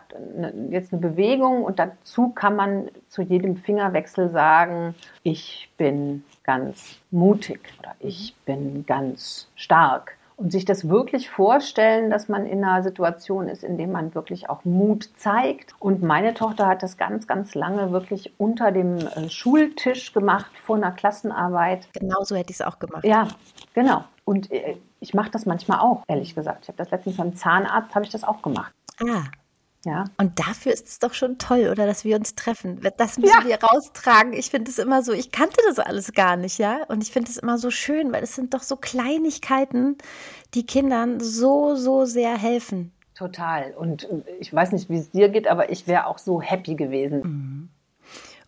[0.70, 7.60] jetzt eine Bewegung und dazu kann man zu jedem Fingerwechsel sagen, ich bin ganz mutig
[7.78, 8.44] oder ich mhm.
[8.44, 10.16] bin ganz stark.
[10.36, 14.50] Und sich das wirklich vorstellen, dass man in einer Situation ist, in der man wirklich
[14.50, 15.74] auch Mut zeigt.
[15.78, 20.76] Und meine Tochter hat das ganz, ganz lange wirklich unter dem äh, Schultisch gemacht vor
[20.76, 21.86] einer Klassenarbeit.
[21.92, 23.04] Genau so hätte ich es auch gemacht.
[23.04, 23.28] Ja,
[23.74, 24.04] genau.
[24.24, 26.60] Und äh, ich mache das manchmal auch, ehrlich gesagt.
[26.62, 28.72] Ich habe das letztens beim Zahnarzt, habe ich das auch gemacht.
[29.00, 29.24] Ah.
[29.84, 30.04] Ja.
[30.16, 32.80] Und dafür ist es doch schon toll, oder dass wir uns treffen.
[32.96, 33.44] Das müssen ja.
[33.46, 34.32] wir raustragen.
[34.32, 36.84] Ich finde es immer so, ich kannte das alles gar nicht, ja.
[36.88, 39.98] Und ich finde es immer so schön, weil es sind doch so Kleinigkeiten,
[40.54, 42.92] die Kindern so, so sehr helfen.
[43.14, 43.72] Total.
[43.74, 47.20] Und ich weiß nicht, wie es dir geht, aber ich wäre auch so happy gewesen.
[47.20, 47.68] Mhm.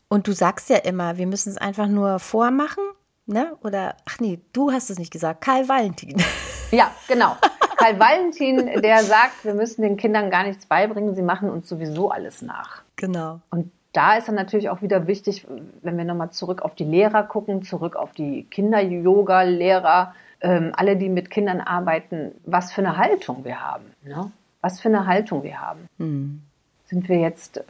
[0.09, 2.85] Und du sagst ja immer, wir müssen es einfach nur vormachen
[3.27, 3.57] ne?
[3.63, 6.23] Oder, ach nee, du hast es nicht gesagt, Karl Valentin.
[6.71, 7.37] Ja, genau.
[7.85, 12.11] Karl Valentin, der sagt, wir müssen den Kindern gar nichts beibringen, sie machen uns sowieso
[12.11, 12.83] alles nach.
[12.97, 13.41] Genau.
[13.51, 15.47] Und da ist dann natürlich auch wieder wichtig,
[15.83, 21.11] wenn wir nochmal zurück auf die Lehrer gucken, zurück auf die Kinder-Yoga-Lehrer, ähm, alle, die
[21.11, 23.85] mit Kindern arbeiten, was für eine Haltung wir haben.
[24.03, 24.33] Ne?
[24.63, 25.87] Was für eine Haltung wir haben.
[25.99, 26.43] Mhm.
[26.87, 27.63] Sind wir jetzt, äh,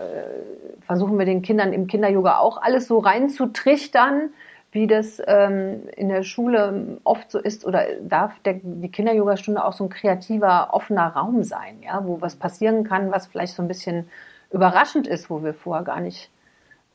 [0.86, 4.30] versuchen wir den Kindern im Kinder-Yoga auch alles so reinzutrichtern,
[4.74, 9.72] wie das ähm, in der Schule oft so ist, oder darf der, die Kinder-Yoga-Stunde auch
[9.72, 13.68] so ein kreativer, offener Raum sein, ja, wo was passieren kann, was vielleicht so ein
[13.68, 14.08] bisschen
[14.50, 16.28] überraschend ist, wo wir vorher gar nicht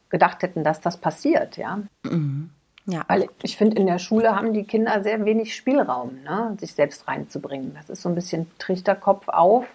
[0.10, 1.80] gedacht hätten, dass das passiert, ja.
[2.04, 2.50] Mhm.
[2.86, 3.04] Ja.
[3.08, 7.08] Weil ich finde, in der Schule haben die Kinder sehr wenig Spielraum, ne, sich selbst
[7.08, 7.74] reinzubringen.
[7.76, 9.66] Das ist so ein bisschen Trichterkopf auf,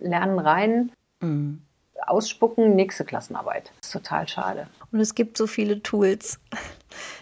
[0.00, 0.92] lernen rein.
[1.20, 1.60] Mhm
[2.06, 3.72] ausspucken, nächste Klassenarbeit.
[3.80, 4.66] Das ist total schade.
[4.92, 6.40] Und es gibt so viele Tools.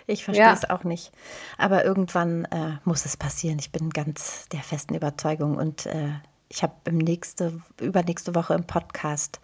[0.07, 0.53] Ich verstehe ja.
[0.53, 1.13] es auch nicht.
[1.59, 3.59] Aber irgendwann äh, muss es passieren.
[3.59, 5.57] Ich bin ganz der festen Überzeugung.
[5.57, 6.11] Und äh,
[6.49, 9.41] ich habe nächste, übernächste Woche im Podcast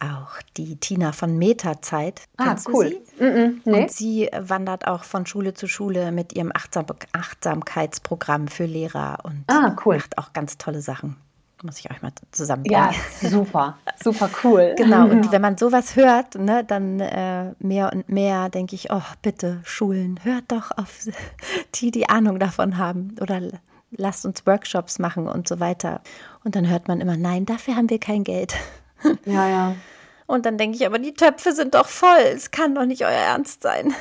[0.00, 2.22] auch die Tina von Metazeit.
[2.36, 3.00] Ah, cool.
[3.18, 3.24] Sie?
[3.24, 3.82] Mm -mm, nee.
[3.82, 9.44] Und sie wandert auch von Schule zu Schule mit ihrem Achtsam Achtsamkeitsprogramm für Lehrer und
[9.46, 9.96] ah, cool.
[9.96, 11.16] macht auch ganz tolle Sachen
[11.62, 12.90] muss ich euch mal zusammenbringen.
[13.20, 14.74] Ja, super, super cool.
[14.76, 19.02] Genau, und wenn man sowas hört, ne, dann äh, mehr und mehr denke ich, oh,
[19.22, 21.06] bitte, Schulen, hört doch auf
[21.74, 23.40] die, die Ahnung davon haben oder
[23.90, 26.00] lasst uns Workshops machen und so weiter.
[26.44, 28.54] Und dann hört man immer, nein, dafür haben wir kein Geld.
[29.24, 29.74] Ja, ja.
[30.26, 33.10] Und dann denke ich, aber die Töpfe sind doch voll, es kann doch nicht euer
[33.10, 33.94] Ernst sein.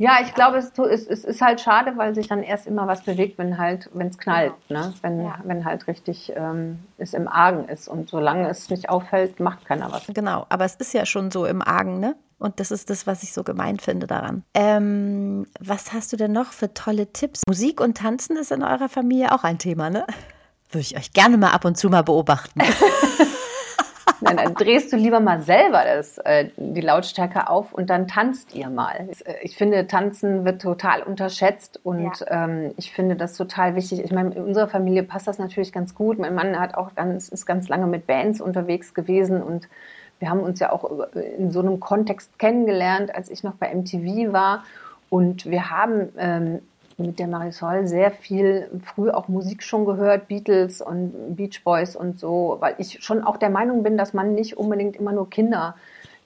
[0.00, 3.02] Ja, ich glaube, es, es, es, ist halt schade, weil sich dann erst immer was
[3.02, 4.86] bewegt, wenn halt, wenn es knallt, genau.
[4.86, 4.94] ne?
[5.02, 5.38] wenn, ja.
[5.44, 7.86] wenn halt richtig ähm, es im Argen ist.
[7.86, 10.06] Und solange es nicht auffällt, macht keiner was.
[10.06, 12.16] Genau, aber es ist ja schon so im Argen, ne?
[12.38, 14.42] Und das ist das, was ich so gemein finde daran.
[14.54, 17.42] Ähm, was hast du denn noch für tolle Tipps?
[17.46, 20.06] Musik und Tanzen ist in eurer Familie auch ein Thema, ne?
[20.70, 22.62] Würde ich euch gerne mal ab und zu mal beobachten.
[24.20, 28.54] Nein, dann drehst du lieber mal selber das, äh, die Lautstärke auf und dann tanzt
[28.54, 29.08] ihr mal.
[29.24, 32.44] Äh, ich finde, Tanzen wird total unterschätzt und ja.
[32.44, 34.02] ähm, ich finde das total wichtig.
[34.04, 36.18] Ich meine, in unserer Familie passt das natürlich ganz gut.
[36.18, 39.68] Mein Mann hat auch ganz, ist ganz lange mit Bands unterwegs gewesen und
[40.18, 44.32] wir haben uns ja auch in so einem Kontext kennengelernt, als ich noch bei MTV
[44.32, 44.64] war.
[45.08, 46.60] Und wir haben ähm,
[47.00, 52.18] mit der Marisol sehr viel früh auch Musik schon gehört, Beatles und Beach Boys und
[52.18, 55.74] so, weil ich schon auch der Meinung bin, dass man nicht unbedingt immer nur Kinder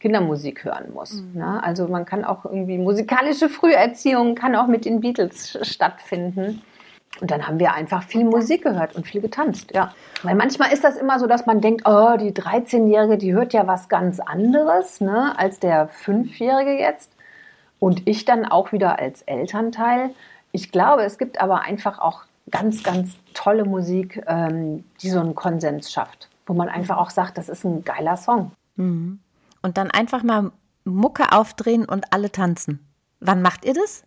[0.04, 1.14] Kindermusik hören muss.
[1.14, 1.40] Mhm.
[1.40, 1.62] Ne?
[1.62, 6.60] Also man kann auch irgendwie musikalische Früherziehung kann auch mit den Beatles stattfinden.
[7.20, 9.94] Und dann haben wir einfach viel Musik gehört und viel getanzt, ja.
[10.22, 13.66] Weil manchmal ist das immer so, dass man denkt, oh, die 13-Jährige, die hört ja
[13.66, 17.12] was ganz anderes, ne, als der 5-Jährige jetzt.
[17.78, 20.10] Und ich dann auch wieder als Elternteil.
[20.54, 25.34] Ich glaube, es gibt aber einfach auch ganz, ganz tolle Musik, ähm, die so einen
[25.34, 28.52] Konsens schafft, wo man einfach auch sagt, das ist ein geiler Song.
[28.76, 29.18] Mhm.
[29.62, 30.52] Und dann einfach mal
[30.84, 32.86] Mucke aufdrehen und alle tanzen.
[33.18, 34.04] Wann macht ihr das?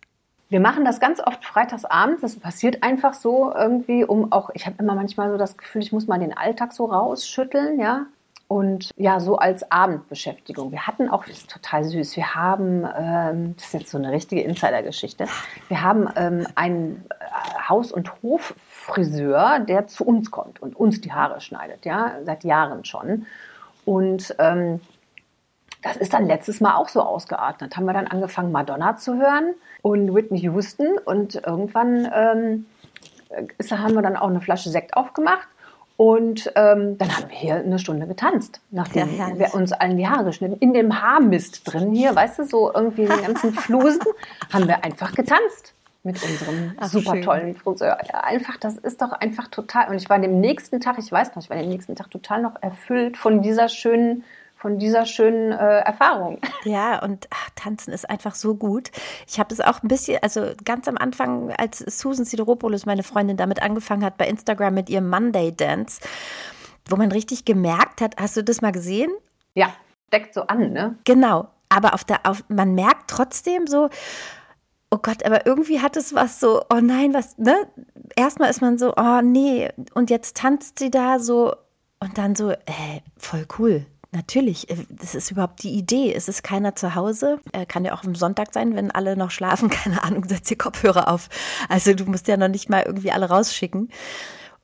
[0.48, 2.22] Wir machen das ganz oft freitagsabends.
[2.22, 5.92] Das passiert einfach so irgendwie, um auch, ich habe immer manchmal so das Gefühl, ich
[5.92, 8.06] muss mal den Alltag so rausschütteln, ja.
[8.48, 10.72] Und ja, so als Abendbeschäftigung.
[10.72, 14.10] Wir hatten auch, das ist total süß, wir haben, ähm, das ist jetzt so eine
[14.10, 15.26] richtige Insidergeschichte,
[15.68, 21.12] wir haben ähm, einen äh, Haus- und Hoffriseur, der zu uns kommt und uns die
[21.12, 23.26] Haare schneidet, ja, seit Jahren schon.
[23.84, 24.80] Und ähm,
[25.82, 27.76] das ist dann letztes Mal auch so ausgeatmet.
[27.76, 32.66] Haben wir dann angefangen, Madonna zu hören und Whitney Houston und irgendwann ähm,
[33.58, 35.48] ist, haben wir dann auch eine Flasche Sekt aufgemacht
[35.98, 40.06] und ähm, dann haben wir hier eine Stunde getanzt, nachdem ja, wir uns allen die
[40.06, 40.56] Haare geschnitten.
[40.60, 43.98] In dem Haarmist drin hier, weißt du, so irgendwie den ganzen Flusen,
[44.52, 47.22] haben wir einfach getanzt mit unserem Ach, super schön.
[47.22, 47.98] tollen Friseur.
[48.12, 49.88] Ja, einfach, das ist doch einfach total.
[49.90, 52.42] Und ich war dem nächsten Tag, ich weiß noch, ich war dem nächsten Tag total
[52.42, 54.22] noch erfüllt von dieser schönen
[54.58, 56.40] von dieser schönen äh, Erfahrung.
[56.64, 58.90] Ja, und ach, tanzen ist einfach so gut.
[59.26, 63.36] Ich habe es auch ein bisschen, also ganz am Anfang, als Susan Sideropoulos, meine Freundin,
[63.36, 66.00] damit angefangen hat bei Instagram mit ihrem Monday Dance,
[66.88, 69.10] wo man richtig gemerkt hat, hast du das mal gesehen?
[69.54, 69.72] Ja,
[70.12, 70.96] deckt so an, ne?
[71.04, 71.48] Genau.
[71.68, 73.88] Aber auf der, auf, man merkt trotzdem so,
[74.90, 77.54] oh Gott, aber irgendwie hat es was so, oh nein, was, ne?
[78.16, 81.54] Erstmal ist man so, oh nee, und jetzt tanzt sie da so
[82.00, 83.86] und dann so, äh, voll cool.
[84.10, 86.12] Natürlich, äh, das ist überhaupt die Idee.
[86.14, 87.40] Es ist keiner zu Hause.
[87.68, 89.68] Kann ja auch am Sonntag sein, wenn alle noch schlafen.
[89.70, 91.28] Keine Ahnung, setz die Kopfhörer auf.
[91.68, 93.90] Also du musst ja noch nicht mal irgendwie alle rausschicken.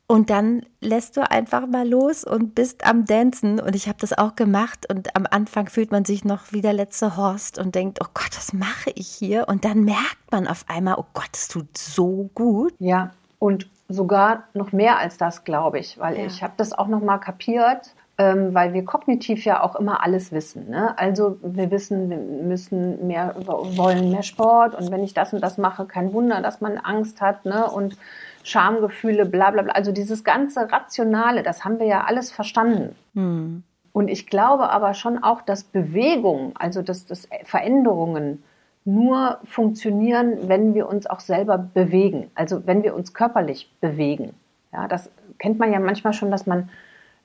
[0.06, 3.58] Und dann lässt du einfach mal los und bist am Dancen.
[3.58, 4.86] Und ich habe das auch gemacht.
[4.90, 8.36] Und am Anfang fühlt man sich noch wie der letzte Horst und denkt, oh Gott,
[8.36, 9.48] was mache ich hier?
[9.48, 12.74] Und dann merkt man auf einmal, oh Gott, es tut so gut.
[12.78, 16.26] Ja, und sogar noch mehr als das, glaube ich, weil ja.
[16.26, 20.30] ich habe das auch noch mal kapiert ähm, weil wir kognitiv ja auch immer alles
[20.30, 20.70] wissen.
[20.70, 20.96] Ne?
[20.98, 25.58] Also wir wissen, wir müssen mehr, wollen mehr Sport und wenn ich das und das
[25.58, 27.68] mache, kein Wunder, dass man Angst hat ne?
[27.68, 27.96] und
[28.44, 29.72] Schamgefühle, bla bla bla.
[29.72, 32.94] Also dieses ganze Rationale, das haben wir ja alles verstanden.
[33.14, 33.64] Hm.
[33.92, 38.44] Und ich glaube aber schon auch, dass Bewegung, also dass, dass Veränderungen
[38.84, 42.30] nur funktionieren, wenn wir uns auch selber bewegen.
[42.34, 44.34] Also wenn wir uns körperlich bewegen.
[44.72, 46.68] Ja, das kennt man ja manchmal schon, dass man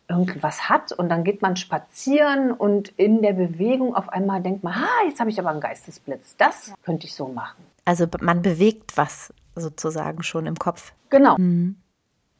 [0.09, 4.73] irgendwas hat und dann geht man spazieren und in der Bewegung auf einmal denkt man,
[4.73, 6.35] ah, jetzt habe ich aber einen Geistesblitz.
[6.37, 7.63] Das könnte ich so machen.
[7.85, 10.93] Also man bewegt was sozusagen schon im Kopf.
[11.09, 11.37] Genau.
[11.37, 11.75] Mhm.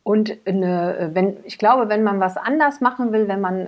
[0.01, 3.67] Und eine, wenn, ich glaube, wenn man was anders machen will, wenn man äh,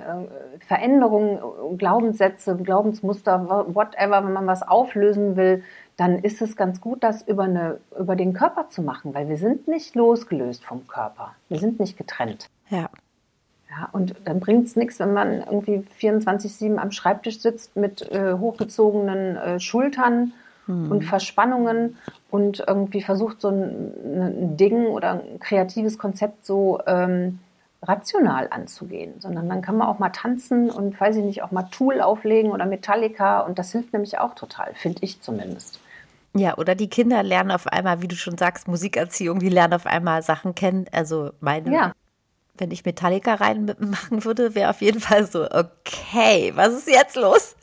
[0.65, 5.63] Veränderungen, Glaubenssätze, Glaubensmuster, whatever, wenn man was auflösen will,
[5.97, 9.37] dann ist es ganz gut, das über, eine, über den Körper zu machen, weil wir
[9.37, 11.35] sind nicht losgelöst vom Körper.
[11.49, 12.49] Wir sind nicht getrennt.
[12.69, 12.89] Ja.
[13.71, 18.33] Ja, und dann bringt es nichts, wenn man irgendwie 24-7 am Schreibtisch sitzt mit äh,
[18.33, 20.33] hochgezogenen äh, Schultern
[20.65, 20.91] hm.
[20.91, 21.97] und Verspannungen
[22.29, 27.39] und irgendwie versucht, so ein, ein, Ding oder ein kreatives Konzept so ähm,
[27.81, 31.63] rational anzugehen, sondern dann kann man auch mal tanzen und, weiß ich nicht, auch mal
[31.71, 35.79] Tool auflegen oder Metallica und das hilft nämlich auch total, finde ich zumindest.
[36.33, 39.85] Ja, oder die Kinder lernen auf einmal, wie du schon sagst, Musikerziehung, die lernen auf
[39.85, 40.85] einmal Sachen kennen.
[40.91, 41.93] Also meine ja
[42.61, 47.55] wenn ich Metallica reinmachen würde, wäre auf jeden Fall so, okay, was ist jetzt los?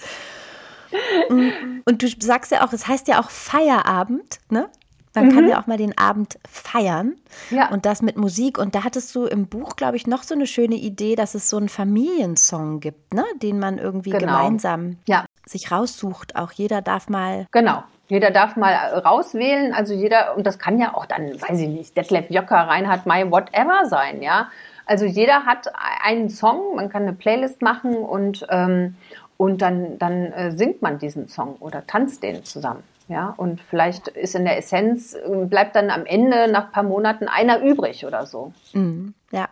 [1.85, 4.69] Und du sagst ja auch, es heißt ja auch Feierabend, ne?
[5.15, 5.35] Man mhm.
[5.35, 7.17] kann ja auch mal den Abend feiern.
[7.51, 7.71] Ja.
[7.71, 8.59] Und das mit Musik.
[8.59, 11.49] Und da hattest du im Buch, glaube ich, noch so eine schöne Idee, dass es
[11.49, 13.25] so einen Familiensong gibt, ne?
[13.43, 14.27] Den man irgendwie genau.
[14.27, 15.25] gemeinsam ja.
[15.47, 16.37] sich raussucht.
[16.37, 17.47] Auch jeder darf mal.
[17.53, 17.83] Genau.
[18.09, 21.97] Jeder darf mal rauswählen, also jeder, und das kann ja auch dann, weiß ich nicht,
[21.97, 24.49] Detlef Jocker, Reinhard May, whatever sein, ja.
[24.89, 25.71] Also jeder hat
[26.03, 28.97] einen Song, man kann eine Playlist machen und, ähm,
[29.37, 32.83] und dann, dann äh, singt man diesen Song oder tanzt den zusammen.
[33.07, 36.83] Ja, und vielleicht ist in der Essenz, äh, bleibt dann am Ende nach ein paar
[36.83, 38.53] Monaten einer übrig oder so.
[38.73, 39.49] Mhm, ja,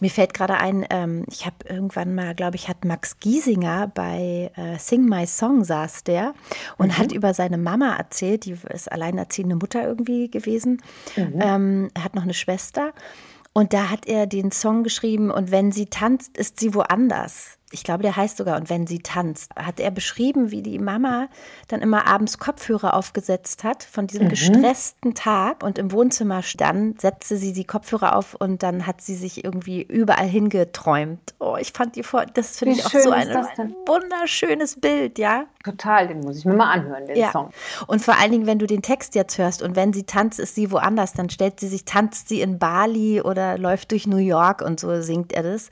[0.00, 4.50] mir fällt gerade ein, ähm, ich habe irgendwann mal, glaube ich, hat Max Giesinger bei
[4.56, 6.34] äh, Sing My Song saß der
[6.78, 6.98] und mhm.
[6.98, 10.82] hat über seine Mama erzählt, die ist alleinerziehende Mutter irgendwie gewesen,
[11.16, 11.40] mhm.
[11.40, 12.92] ähm, hat noch eine Schwester
[13.52, 17.59] und da hat er den Song geschrieben und wenn sie tanzt, ist sie woanders.
[17.72, 21.28] Ich glaube, der heißt sogar, und wenn sie tanzt, hat er beschrieben, wie die Mama
[21.68, 24.30] dann immer abends Kopfhörer aufgesetzt hat von diesem mhm.
[24.30, 29.14] gestressten Tag und im Wohnzimmer dann setzte sie die Kopfhörer auf und dann hat sie
[29.14, 31.34] sich irgendwie überall hingeträumt.
[31.38, 35.44] Oh, ich fand die vor, das finde ich auch so ein, ein wunderschönes Bild, ja.
[35.62, 37.30] Total, den muss ich mir mal anhören, den ja.
[37.30, 37.50] Song.
[37.86, 40.54] Und vor allen Dingen, wenn du den Text jetzt hörst und wenn sie tanzt, ist
[40.54, 44.62] sie woanders, dann stellt sie sich, tanzt sie in Bali oder läuft durch New York
[44.62, 45.68] und so singt er das.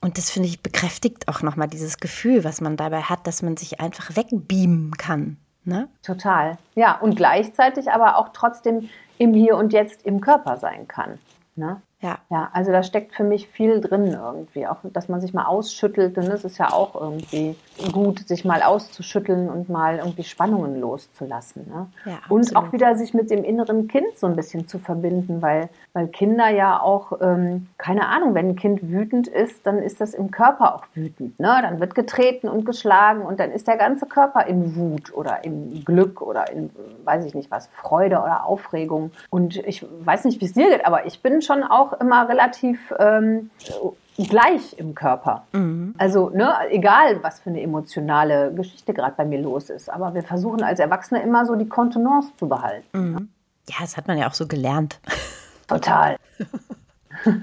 [0.00, 3.56] Und das finde ich bekräftigt auch nochmal dieses Gefühl, was man dabei hat, dass man
[3.56, 5.38] sich einfach wegbeamen kann.
[5.64, 5.88] Ne?
[6.02, 6.56] Total.
[6.76, 11.18] Ja, und gleichzeitig aber auch trotzdem im Hier und Jetzt im Körper sein kann.
[11.56, 11.82] Ne?
[12.00, 12.18] Ja.
[12.30, 14.66] Ja, also da steckt für mich viel drin irgendwie.
[14.66, 16.16] Auch, dass man sich mal ausschüttelt.
[16.16, 17.56] Und das ist ja auch irgendwie
[17.92, 21.66] gut, sich mal auszuschütteln und mal irgendwie Spannungen loszulassen.
[21.68, 21.86] Ne?
[22.04, 25.70] Ja, und auch wieder sich mit dem inneren Kind so ein bisschen zu verbinden, weil,
[25.92, 30.14] weil Kinder ja auch, ähm, keine Ahnung, wenn ein Kind wütend ist, dann ist das
[30.14, 31.38] im Körper auch wütend.
[31.40, 31.58] Ne?
[31.62, 35.84] Dann wird getreten und geschlagen und dann ist der ganze Körper in Wut oder in
[35.84, 36.70] Glück oder in,
[37.04, 39.10] weiß ich nicht was, Freude oder Aufregung.
[39.30, 42.28] Und ich weiß nicht, wie es dir geht, aber ich bin schon auch auch immer
[42.28, 43.50] relativ ähm,
[44.16, 45.44] gleich im Körper.
[45.52, 45.94] Mhm.
[45.98, 49.88] Also ne, egal, was für eine emotionale Geschichte gerade bei mir los ist.
[49.88, 52.86] Aber wir versuchen als Erwachsene immer so die Kontenance zu behalten.
[52.92, 53.28] Mhm.
[53.68, 55.00] Ja, das hat man ja auch so gelernt.
[55.68, 56.16] Total.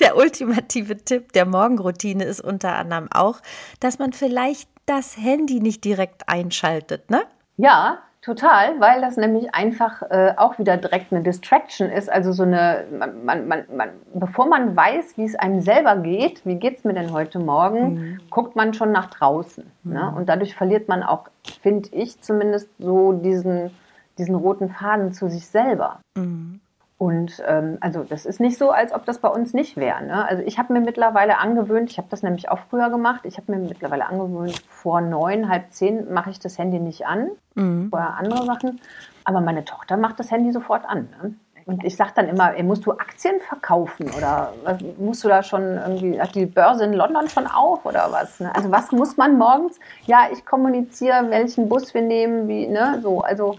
[0.00, 3.40] der ultimative Tipp der Morgenroutine ist unter anderem auch,
[3.80, 7.22] dass man vielleicht das Handy nicht direkt einschaltet, ne?
[7.56, 12.12] Ja, Total, weil das nämlich einfach äh, auch wieder direkt eine Distraction ist.
[12.12, 16.44] Also so eine, man, man, man, man bevor man weiß, wie es einem selber geht,
[16.44, 18.20] wie geht es mir denn heute Morgen, mhm.
[18.28, 19.64] guckt man schon nach draußen.
[19.64, 19.70] Ne?
[19.82, 19.92] Mhm.
[19.94, 20.14] Ne?
[20.14, 21.28] Und dadurch verliert man auch,
[21.62, 23.70] finde ich zumindest, so diesen,
[24.18, 26.00] diesen roten Faden zu sich selber.
[26.14, 26.60] Mhm.
[26.98, 30.04] Und ähm, also das ist nicht so, als ob das bei uns nicht wäre.
[30.04, 30.28] Ne?
[30.28, 33.52] Also ich habe mir mittlerweile angewöhnt, ich habe das nämlich auch früher gemacht, ich habe
[33.52, 37.90] mir mittlerweile angewöhnt, vor neun, halb zehn mache ich das Handy nicht an, mhm.
[37.90, 38.80] vorher andere Sachen.
[39.24, 41.08] Aber meine Tochter macht das Handy sofort an.
[41.22, 41.34] Ne?
[41.66, 44.54] Und ich sage dann immer, ey, musst du Aktien verkaufen oder
[44.98, 48.40] musst du da schon irgendwie, hat die Börse in London schon auf oder was?
[48.40, 48.52] Ne?
[48.56, 49.78] Also was muss man morgens?
[50.06, 53.54] Ja, ich kommuniziere, welchen Bus wir nehmen, wie, ne, so, also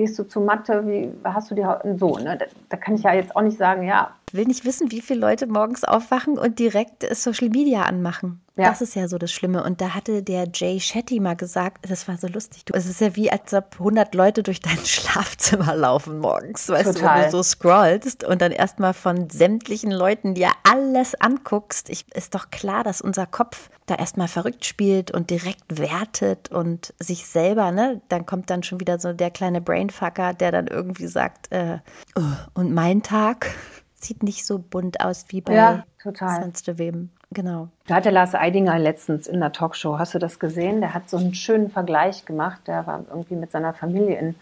[0.00, 1.66] gehst du zu Mathe, wie hast du die
[1.98, 2.38] so, ne?
[2.38, 4.10] Da, da, kann ich ja jetzt auch nicht sagen, ja.
[4.30, 8.40] Ich will nicht wissen, wie viele Leute morgens aufwachen und direkt Social Media anmachen.
[8.54, 8.68] Ja.
[8.68, 9.64] Das ist ja so das Schlimme.
[9.64, 12.62] Und da hatte der Jay Shetty mal gesagt, das war so lustig.
[12.72, 17.16] es ist ja wie, als ob 100 Leute durch dein Schlafzimmer laufen morgens, weißt Total.
[17.16, 21.90] du, wenn du so scrollst und dann erstmal von sämtlichen Leuten dir alles anguckst.
[21.90, 26.94] Ich, ist doch klar, dass unser Kopf da erstmal verrückt spielt und direkt wertet und
[27.00, 28.00] sich selber, ne?
[28.08, 31.78] Dann kommt dann schon wieder so der kleine Brainfucker, der dann irgendwie sagt, äh,
[32.14, 32.22] oh,
[32.54, 33.50] und mein Tag
[34.04, 36.42] sieht nicht so bunt aus wie bei ja, total.
[36.42, 37.10] sonst wem.
[37.32, 37.68] Genau.
[37.86, 40.80] Da hatte Lars Eidinger letztens in der Talkshow, hast du das gesehen?
[40.80, 42.62] Der hat so einen schönen Vergleich gemacht.
[42.66, 44.34] Der war irgendwie mit seiner Familie in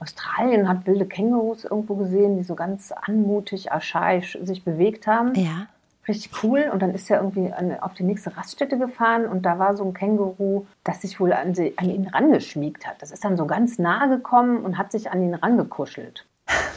[0.00, 5.34] Australien, hat wilde Kängurus irgendwo gesehen, die so ganz anmutig, archaisch sich bewegt haben.
[5.34, 5.68] Ja.
[6.06, 6.68] Richtig cool.
[6.72, 9.84] Und dann ist er irgendwie an, auf die nächste Raststätte gefahren und da war so
[9.84, 13.00] ein Känguru, das sich wohl an, sie, an ihn rangeschmiegt hat.
[13.00, 16.26] Das ist dann so ganz nah gekommen und hat sich an ihn rangekuschelt.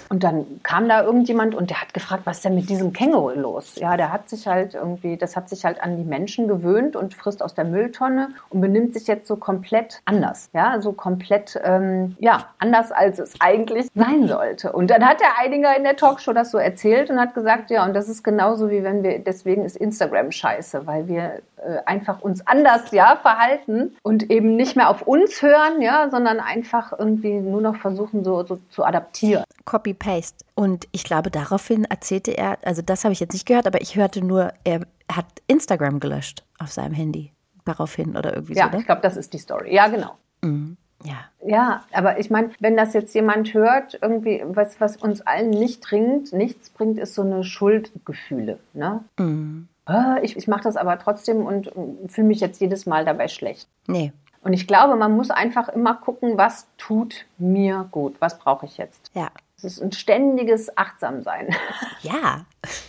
[0.09, 3.31] Und dann kam da irgendjemand und der hat gefragt, was ist denn mit diesem Känguru
[3.31, 3.75] los?
[3.75, 7.13] Ja, der hat sich halt irgendwie, das hat sich halt an die Menschen gewöhnt und
[7.13, 10.49] frisst aus der Mülltonne und benimmt sich jetzt so komplett anders.
[10.53, 14.71] Ja, so komplett, ähm, ja, anders als es eigentlich sein sollte.
[14.71, 17.85] Und dann hat der Eidinger in der Talkshow das so erzählt und hat gesagt, ja,
[17.85, 21.41] und das ist genauso wie wenn wir, deswegen ist Instagram scheiße, weil wir
[21.85, 26.93] einfach uns anders, ja, verhalten und eben nicht mehr auf uns hören, ja, sondern einfach
[26.97, 29.43] irgendwie nur noch versuchen, so, so zu adaptieren.
[29.65, 30.45] Copy-Paste.
[30.55, 33.95] Und ich glaube, daraufhin erzählte er, also das habe ich jetzt nicht gehört, aber ich
[33.95, 37.31] hörte nur, er hat Instagram gelöscht auf seinem Handy.
[37.65, 38.71] Daraufhin oder irgendwie ja, so.
[38.73, 39.73] Ja, ich glaube, das ist die Story.
[39.73, 40.15] Ja, genau.
[40.41, 40.77] Mhm.
[41.03, 41.25] Ja.
[41.45, 45.81] Ja, aber ich meine, wenn das jetzt jemand hört, irgendwie, was, was uns allen nicht
[45.81, 48.59] bringt, nichts bringt, ist so eine Schuldgefühle.
[48.73, 49.03] Ne?
[49.17, 49.67] Mhm.
[49.87, 51.71] Ah, ich, ich mache das aber trotzdem und
[52.07, 53.67] fühle mich jetzt jedes Mal dabei schlecht.
[53.87, 54.11] Nee.
[54.41, 58.77] Und ich glaube, man muss einfach immer gucken, was tut mir gut, was brauche ich
[58.77, 59.11] jetzt.
[59.13, 59.29] Ja.
[59.57, 61.55] Es ist ein ständiges Achtsamsein.
[62.01, 62.45] Ja.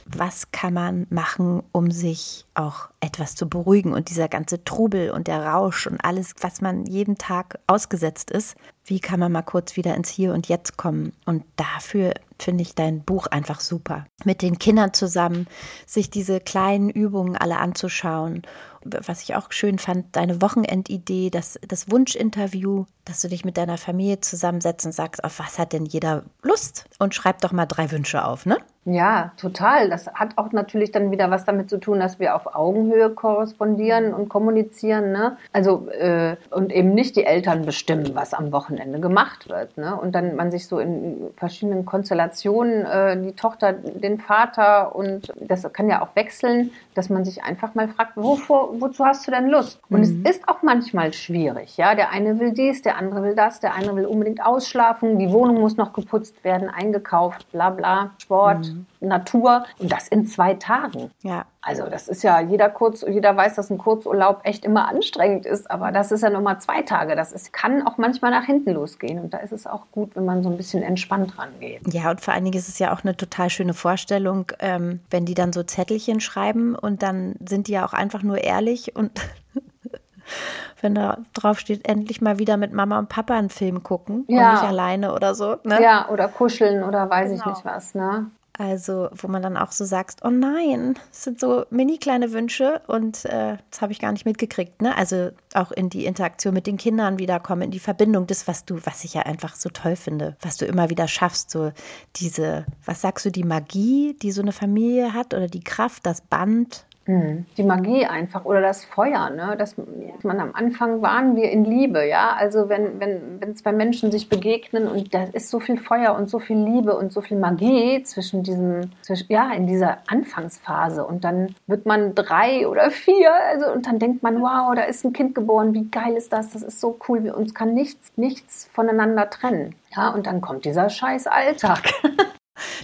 [0.07, 5.29] Was kann man machen, um sich auch etwas zu beruhigen und dieser ganze Trubel und
[5.29, 8.57] der Rausch und alles, was man jeden Tag ausgesetzt ist,
[8.89, 11.13] wie kann man mal kurz wieder ins Hier und Jetzt kommen?
[11.27, 14.07] Und dafür finde ich dein Buch einfach super.
[14.25, 15.47] Mit den Kindern zusammen,
[15.87, 18.43] sich diese kleinen Übungen alle anzuschauen.
[18.85, 23.77] Was ich auch schön fand, deine Wochenendidee, das, das Wunschinterview, dass du dich mit deiner
[23.77, 26.87] Familie zusammensetzt und sagst, auf was hat denn jeder Lust?
[26.99, 28.57] Und schreib doch mal drei Wünsche auf, ne?
[28.85, 29.91] Ja, total.
[29.91, 34.15] Das hat auch natürlich dann wieder was damit zu tun, dass wir auf Augenhöhe korrespondieren
[34.15, 35.13] und kommunizieren.
[35.13, 35.37] Ne?
[35.53, 39.77] Also äh, und eben nicht die Eltern bestimmen, was am Wochenende gemacht wird.
[39.77, 39.95] Ne?
[39.95, 45.71] Und dann man sich so in verschiedenen Konstellationen, äh, die Tochter, den Vater und das
[45.73, 49.49] kann ja auch wechseln, dass man sich einfach mal fragt, wovor, wozu hast du denn
[49.49, 49.81] Lust?
[49.91, 50.23] Und mhm.
[50.25, 51.77] es ist auch manchmal schwierig.
[51.77, 55.31] Ja, der eine will dies, der andere will das, der andere will unbedingt ausschlafen, die
[55.31, 58.61] Wohnung muss noch geputzt werden, eingekauft, bla bla, Sport.
[58.61, 58.68] Mhm.
[59.01, 61.11] Natur und das in zwei Tagen.
[61.23, 61.45] Ja.
[61.61, 65.71] Also das ist ja jeder kurz, jeder weiß, dass ein Kurzurlaub echt immer anstrengend ist,
[65.71, 67.15] aber das ist ja nochmal zwei Tage.
[67.15, 70.25] Das ist, kann auch manchmal nach hinten losgehen und da ist es auch gut, wenn
[70.25, 71.83] man so ein bisschen entspannt rangeht.
[71.93, 75.27] Ja, und vor allen Dingen ist es ja auch eine total schöne Vorstellung, ähm, wenn
[75.27, 79.13] die dann so Zettelchen schreiben und dann sind die ja auch einfach nur ehrlich und
[80.81, 84.49] wenn da drauf steht, endlich mal wieder mit Mama und Papa einen Film gucken ja.
[84.49, 85.57] und nicht alleine oder so.
[85.65, 85.83] Ne?
[85.83, 87.41] Ja, oder kuscheln oder weiß genau.
[87.41, 87.95] ich nicht was.
[87.95, 88.31] Ne?
[88.59, 92.83] Also, wo man dann auch so sagt, oh nein, das sind so mini kleine Wünsche
[92.89, 94.83] und äh, das habe ich gar nicht mitgekriegt.
[94.83, 94.97] Ne?
[94.97, 98.81] Also auch in die Interaktion mit den Kindern wiederkommen, in die Verbindung, das, was du,
[98.85, 101.71] was ich ja einfach so toll finde, was du immer wieder schaffst, so
[102.17, 106.21] diese, was sagst du, die Magie, die so eine Familie hat oder die Kraft, das
[106.21, 107.47] Band, hm.
[107.57, 109.57] Die Magie einfach oder das Feuer, ne?
[109.57, 109.77] Dass
[110.23, 112.37] man am Anfang waren wir in Liebe, ja.
[112.39, 116.29] Also wenn, wenn, wenn zwei Menschen sich begegnen und da ist so viel Feuer und
[116.29, 121.25] so viel Liebe und so viel Magie zwischen diesem, zwischen, ja, in dieser Anfangsphase und
[121.25, 125.15] dann wird man drei oder vier, also und dann denkt man, wow, da ist ein
[125.15, 126.51] Kind geboren, wie geil ist das?
[126.51, 129.75] Das ist so cool, wir uns kann nichts, nichts voneinander trennen.
[129.97, 131.91] Ja, und dann kommt dieser scheiß Alltag.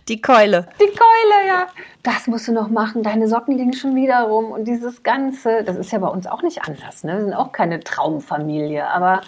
[0.09, 0.67] Die Keule.
[0.81, 1.67] Die Keule, ja.
[2.03, 3.03] Das musst du noch machen.
[3.03, 4.53] Deine Socken liegen schon wieder rum.
[4.53, 7.05] Und dieses Ganze, das ist ja bei uns auch nicht anders.
[7.05, 7.19] Ne?
[7.19, 8.87] Wir sind auch keine Traumfamilie.
[8.89, 9.23] Aber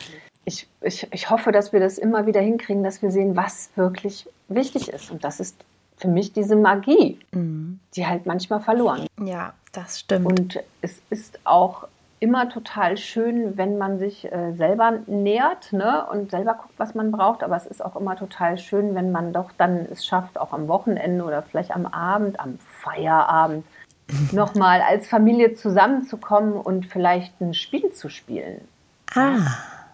[0.44, 4.28] ich, ich, ich hoffe, dass wir das immer wieder hinkriegen, dass wir sehen, was wirklich
[4.48, 5.10] wichtig ist.
[5.10, 5.56] Und das ist
[5.96, 7.80] für mich diese Magie, mhm.
[7.94, 9.06] die halt manchmal verloren.
[9.22, 10.26] Ja, das stimmt.
[10.26, 11.88] Und es ist auch
[12.18, 17.10] immer total schön, wenn man sich äh, selber nähert ne, und selber guckt, was man
[17.10, 17.42] braucht.
[17.42, 20.68] Aber es ist auch immer total schön, wenn man doch dann es schafft, auch am
[20.68, 23.64] Wochenende oder vielleicht am Abend, am Feierabend,
[24.32, 28.66] nochmal als Familie zusammenzukommen und vielleicht ein Spiel zu spielen.
[29.14, 29.38] Ah.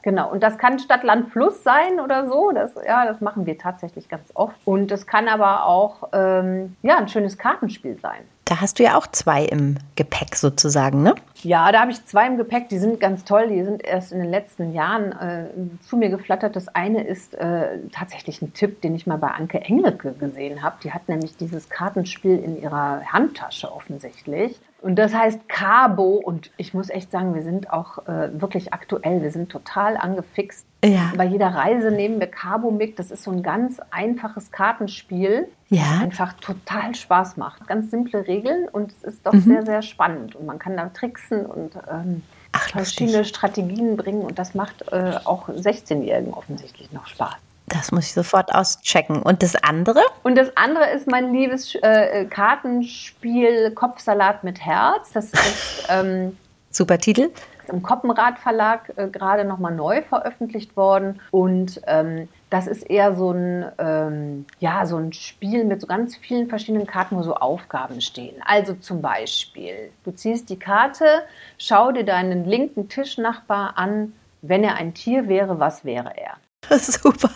[0.03, 2.51] Genau, und das kann Stadt, Land, Fluss sein oder so.
[2.53, 4.57] Das, ja, das machen wir tatsächlich ganz oft.
[4.65, 8.23] Und es kann aber auch ähm, ja, ein schönes Kartenspiel sein.
[8.45, 11.15] Da hast du ja auch zwei im Gepäck sozusagen, ne?
[11.45, 14.19] Ja, da habe ich zwei im Gepäck, die sind ganz toll, die sind erst in
[14.19, 15.47] den letzten Jahren äh,
[15.83, 16.57] zu mir geflattert.
[16.57, 20.77] Das eine ist äh, tatsächlich ein Tipp, den ich mal bei Anke Engelke gesehen habe.
[20.83, 24.61] Die hat nämlich dieses Kartenspiel in ihrer Handtasche offensichtlich.
[24.83, 29.23] Und das heißt Cabo und ich muss echt sagen, wir sind auch äh, wirklich aktuell,
[29.23, 30.67] wir sind total angefixt.
[30.85, 31.13] Ja.
[31.17, 32.99] Bei jeder Reise nehmen wir Cabo mit.
[32.99, 35.83] Das ist so ein ganz einfaches Kartenspiel, ja.
[35.83, 37.69] das einfach total Spaß macht.
[37.69, 39.43] Ganz simple Regeln und es ist doch mhm.
[39.43, 40.35] sehr, sehr spannend.
[40.35, 40.89] Und man kann da
[41.33, 42.23] tricksen und ähm,
[42.53, 47.35] Ach, verschiedene Strategien bringen und das macht äh, auch 16-Jährigen offensichtlich noch Spaß.
[47.67, 49.23] Das muss ich sofort auschecken.
[49.23, 50.01] Und das andere?
[50.25, 55.13] Und das andere ist mein liebes äh, Kartenspiel Kopfsalat mit Herz.
[55.13, 56.37] Das ist ähm,
[56.71, 57.31] super Titel.
[57.69, 61.21] Im Koppenrad Verlag äh, gerade nochmal neu veröffentlicht worden.
[61.31, 66.17] Und ähm, das ist eher so ein, ähm, ja, so ein Spiel mit so ganz
[66.17, 68.37] vielen verschiedenen Karten, wo so Aufgaben stehen.
[68.45, 71.23] Also zum Beispiel, du ziehst die Karte,
[71.57, 74.13] schau dir deinen linken Tischnachbar an.
[74.43, 76.37] Wenn er ein Tier wäre, was wäre er?
[76.79, 77.31] Super.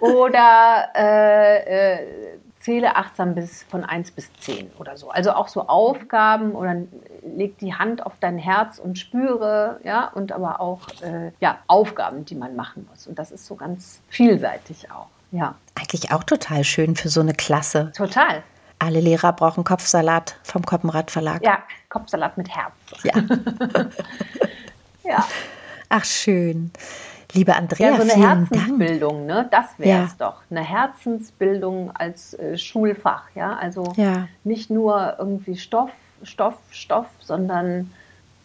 [0.00, 2.35] oder äh, äh,
[2.66, 5.08] zähle achtsam bis von 1 bis 10 oder so.
[5.08, 6.74] Also auch so Aufgaben oder
[7.22, 12.24] leg die Hand auf dein Herz und spüre, ja, und aber auch äh, ja, Aufgaben,
[12.24, 13.06] die man machen muss.
[13.06, 15.06] Und das ist so ganz vielseitig auch.
[15.30, 15.54] Ja.
[15.76, 17.92] Eigentlich auch total schön für so eine Klasse.
[17.96, 18.42] Total.
[18.80, 21.44] Alle Lehrer brauchen Kopfsalat vom Koppenrad Verlag.
[21.44, 21.58] Ja,
[21.88, 22.72] Kopfsalat mit Herz.
[23.04, 23.14] Ja.
[25.04, 25.24] ja.
[25.88, 26.72] Ach, schön.
[27.32, 29.48] Liebe Andrea, ja, so eine Herzensbildung, ne?
[29.50, 30.30] Das wäre es ja.
[30.30, 30.42] doch.
[30.50, 33.56] Eine Herzensbildung als äh, Schulfach, ja.
[33.56, 34.28] Also ja.
[34.44, 35.90] nicht nur irgendwie Stoff,
[36.22, 37.90] Stoff, Stoff, sondern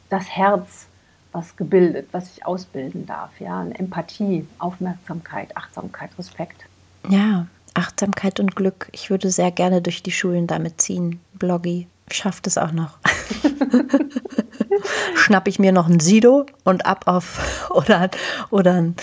[0.10, 0.88] das Herz,
[1.32, 3.62] was gebildet, was ich ausbilden darf, ja.
[3.62, 6.66] Eine Empathie, Aufmerksamkeit, Achtsamkeit, Respekt.
[7.10, 8.90] Ja, Achtsamkeit und Glück.
[8.92, 11.22] Ich würde sehr gerne durch die Schulen damit ziehen.
[11.34, 12.98] Bloggy schafft es auch noch.
[15.16, 18.10] Schnapp ich mir noch ein Sido und ab auf oder,
[18.50, 18.96] oder ein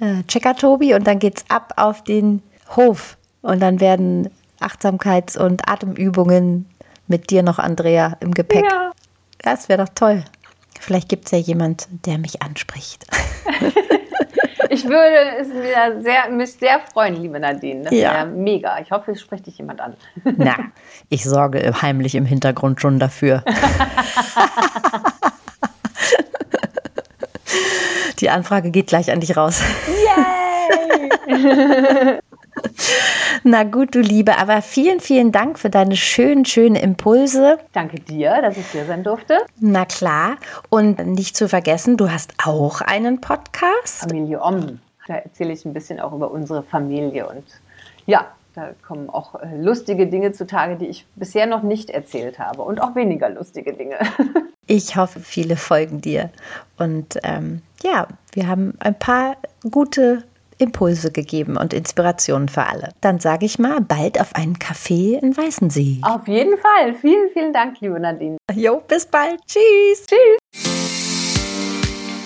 [0.00, 2.42] äh, Checker Tobi und dann geht's ab auf den
[2.76, 4.30] Hof und dann werden
[4.60, 6.66] Achtsamkeits- und Atemübungen
[7.06, 8.64] mit dir noch, Andrea, im Gepäck.
[8.64, 8.92] Ja.
[9.38, 10.24] Das wäre doch toll.
[10.80, 13.06] Vielleicht gibt es ja jemand, der mich anspricht.
[14.74, 17.84] Ich würde es mir sehr, mich sehr freuen, liebe Nadine.
[17.84, 18.12] Das Ja.
[18.12, 18.76] wäre mega.
[18.80, 19.94] Ich hoffe, es spricht dich jemand an.
[20.36, 20.56] Na,
[21.10, 23.44] ich sorge heimlich im Hintergrund schon dafür.
[28.18, 29.60] Die Anfrage geht gleich an dich raus.
[31.28, 32.18] Yay!
[33.44, 37.58] Na gut, du Liebe, aber vielen, vielen Dank für deine schönen, schönen Impulse.
[37.72, 39.38] Danke dir, dass ich hier sein durfte.
[39.60, 40.36] Na klar.
[40.70, 44.00] Und nicht zu vergessen, du hast auch einen Podcast.
[44.08, 44.80] Familie Om.
[45.06, 47.44] Da erzähle ich ein bisschen auch über unsere Familie und
[48.06, 52.62] ja, da kommen auch äh, lustige Dinge zutage, die ich bisher noch nicht erzählt habe
[52.62, 53.98] und auch weniger lustige Dinge.
[54.66, 56.30] Ich hoffe, viele folgen dir.
[56.78, 59.36] Und ähm, ja, wir haben ein paar
[59.70, 60.24] gute
[60.58, 62.90] Impulse gegeben und Inspirationen für alle.
[63.00, 66.00] Dann sage ich mal, bald auf einen Kaffee in Weißensee.
[66.02, 66.94] Auf jeden Fall.
[67.00, 68.36] Vielen, vielen Dank, liebe Nadine.
[68.54, 69.40] Jo, bis bald.
[69.46, 70.06] Tschüss.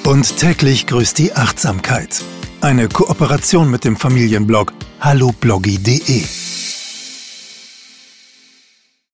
[0.07, 2.23] Und täglich grüßt die Achtsamkeit.
[2.61, 6.48] Eine Kooperation mit dem Familienblog hallobloggy.de.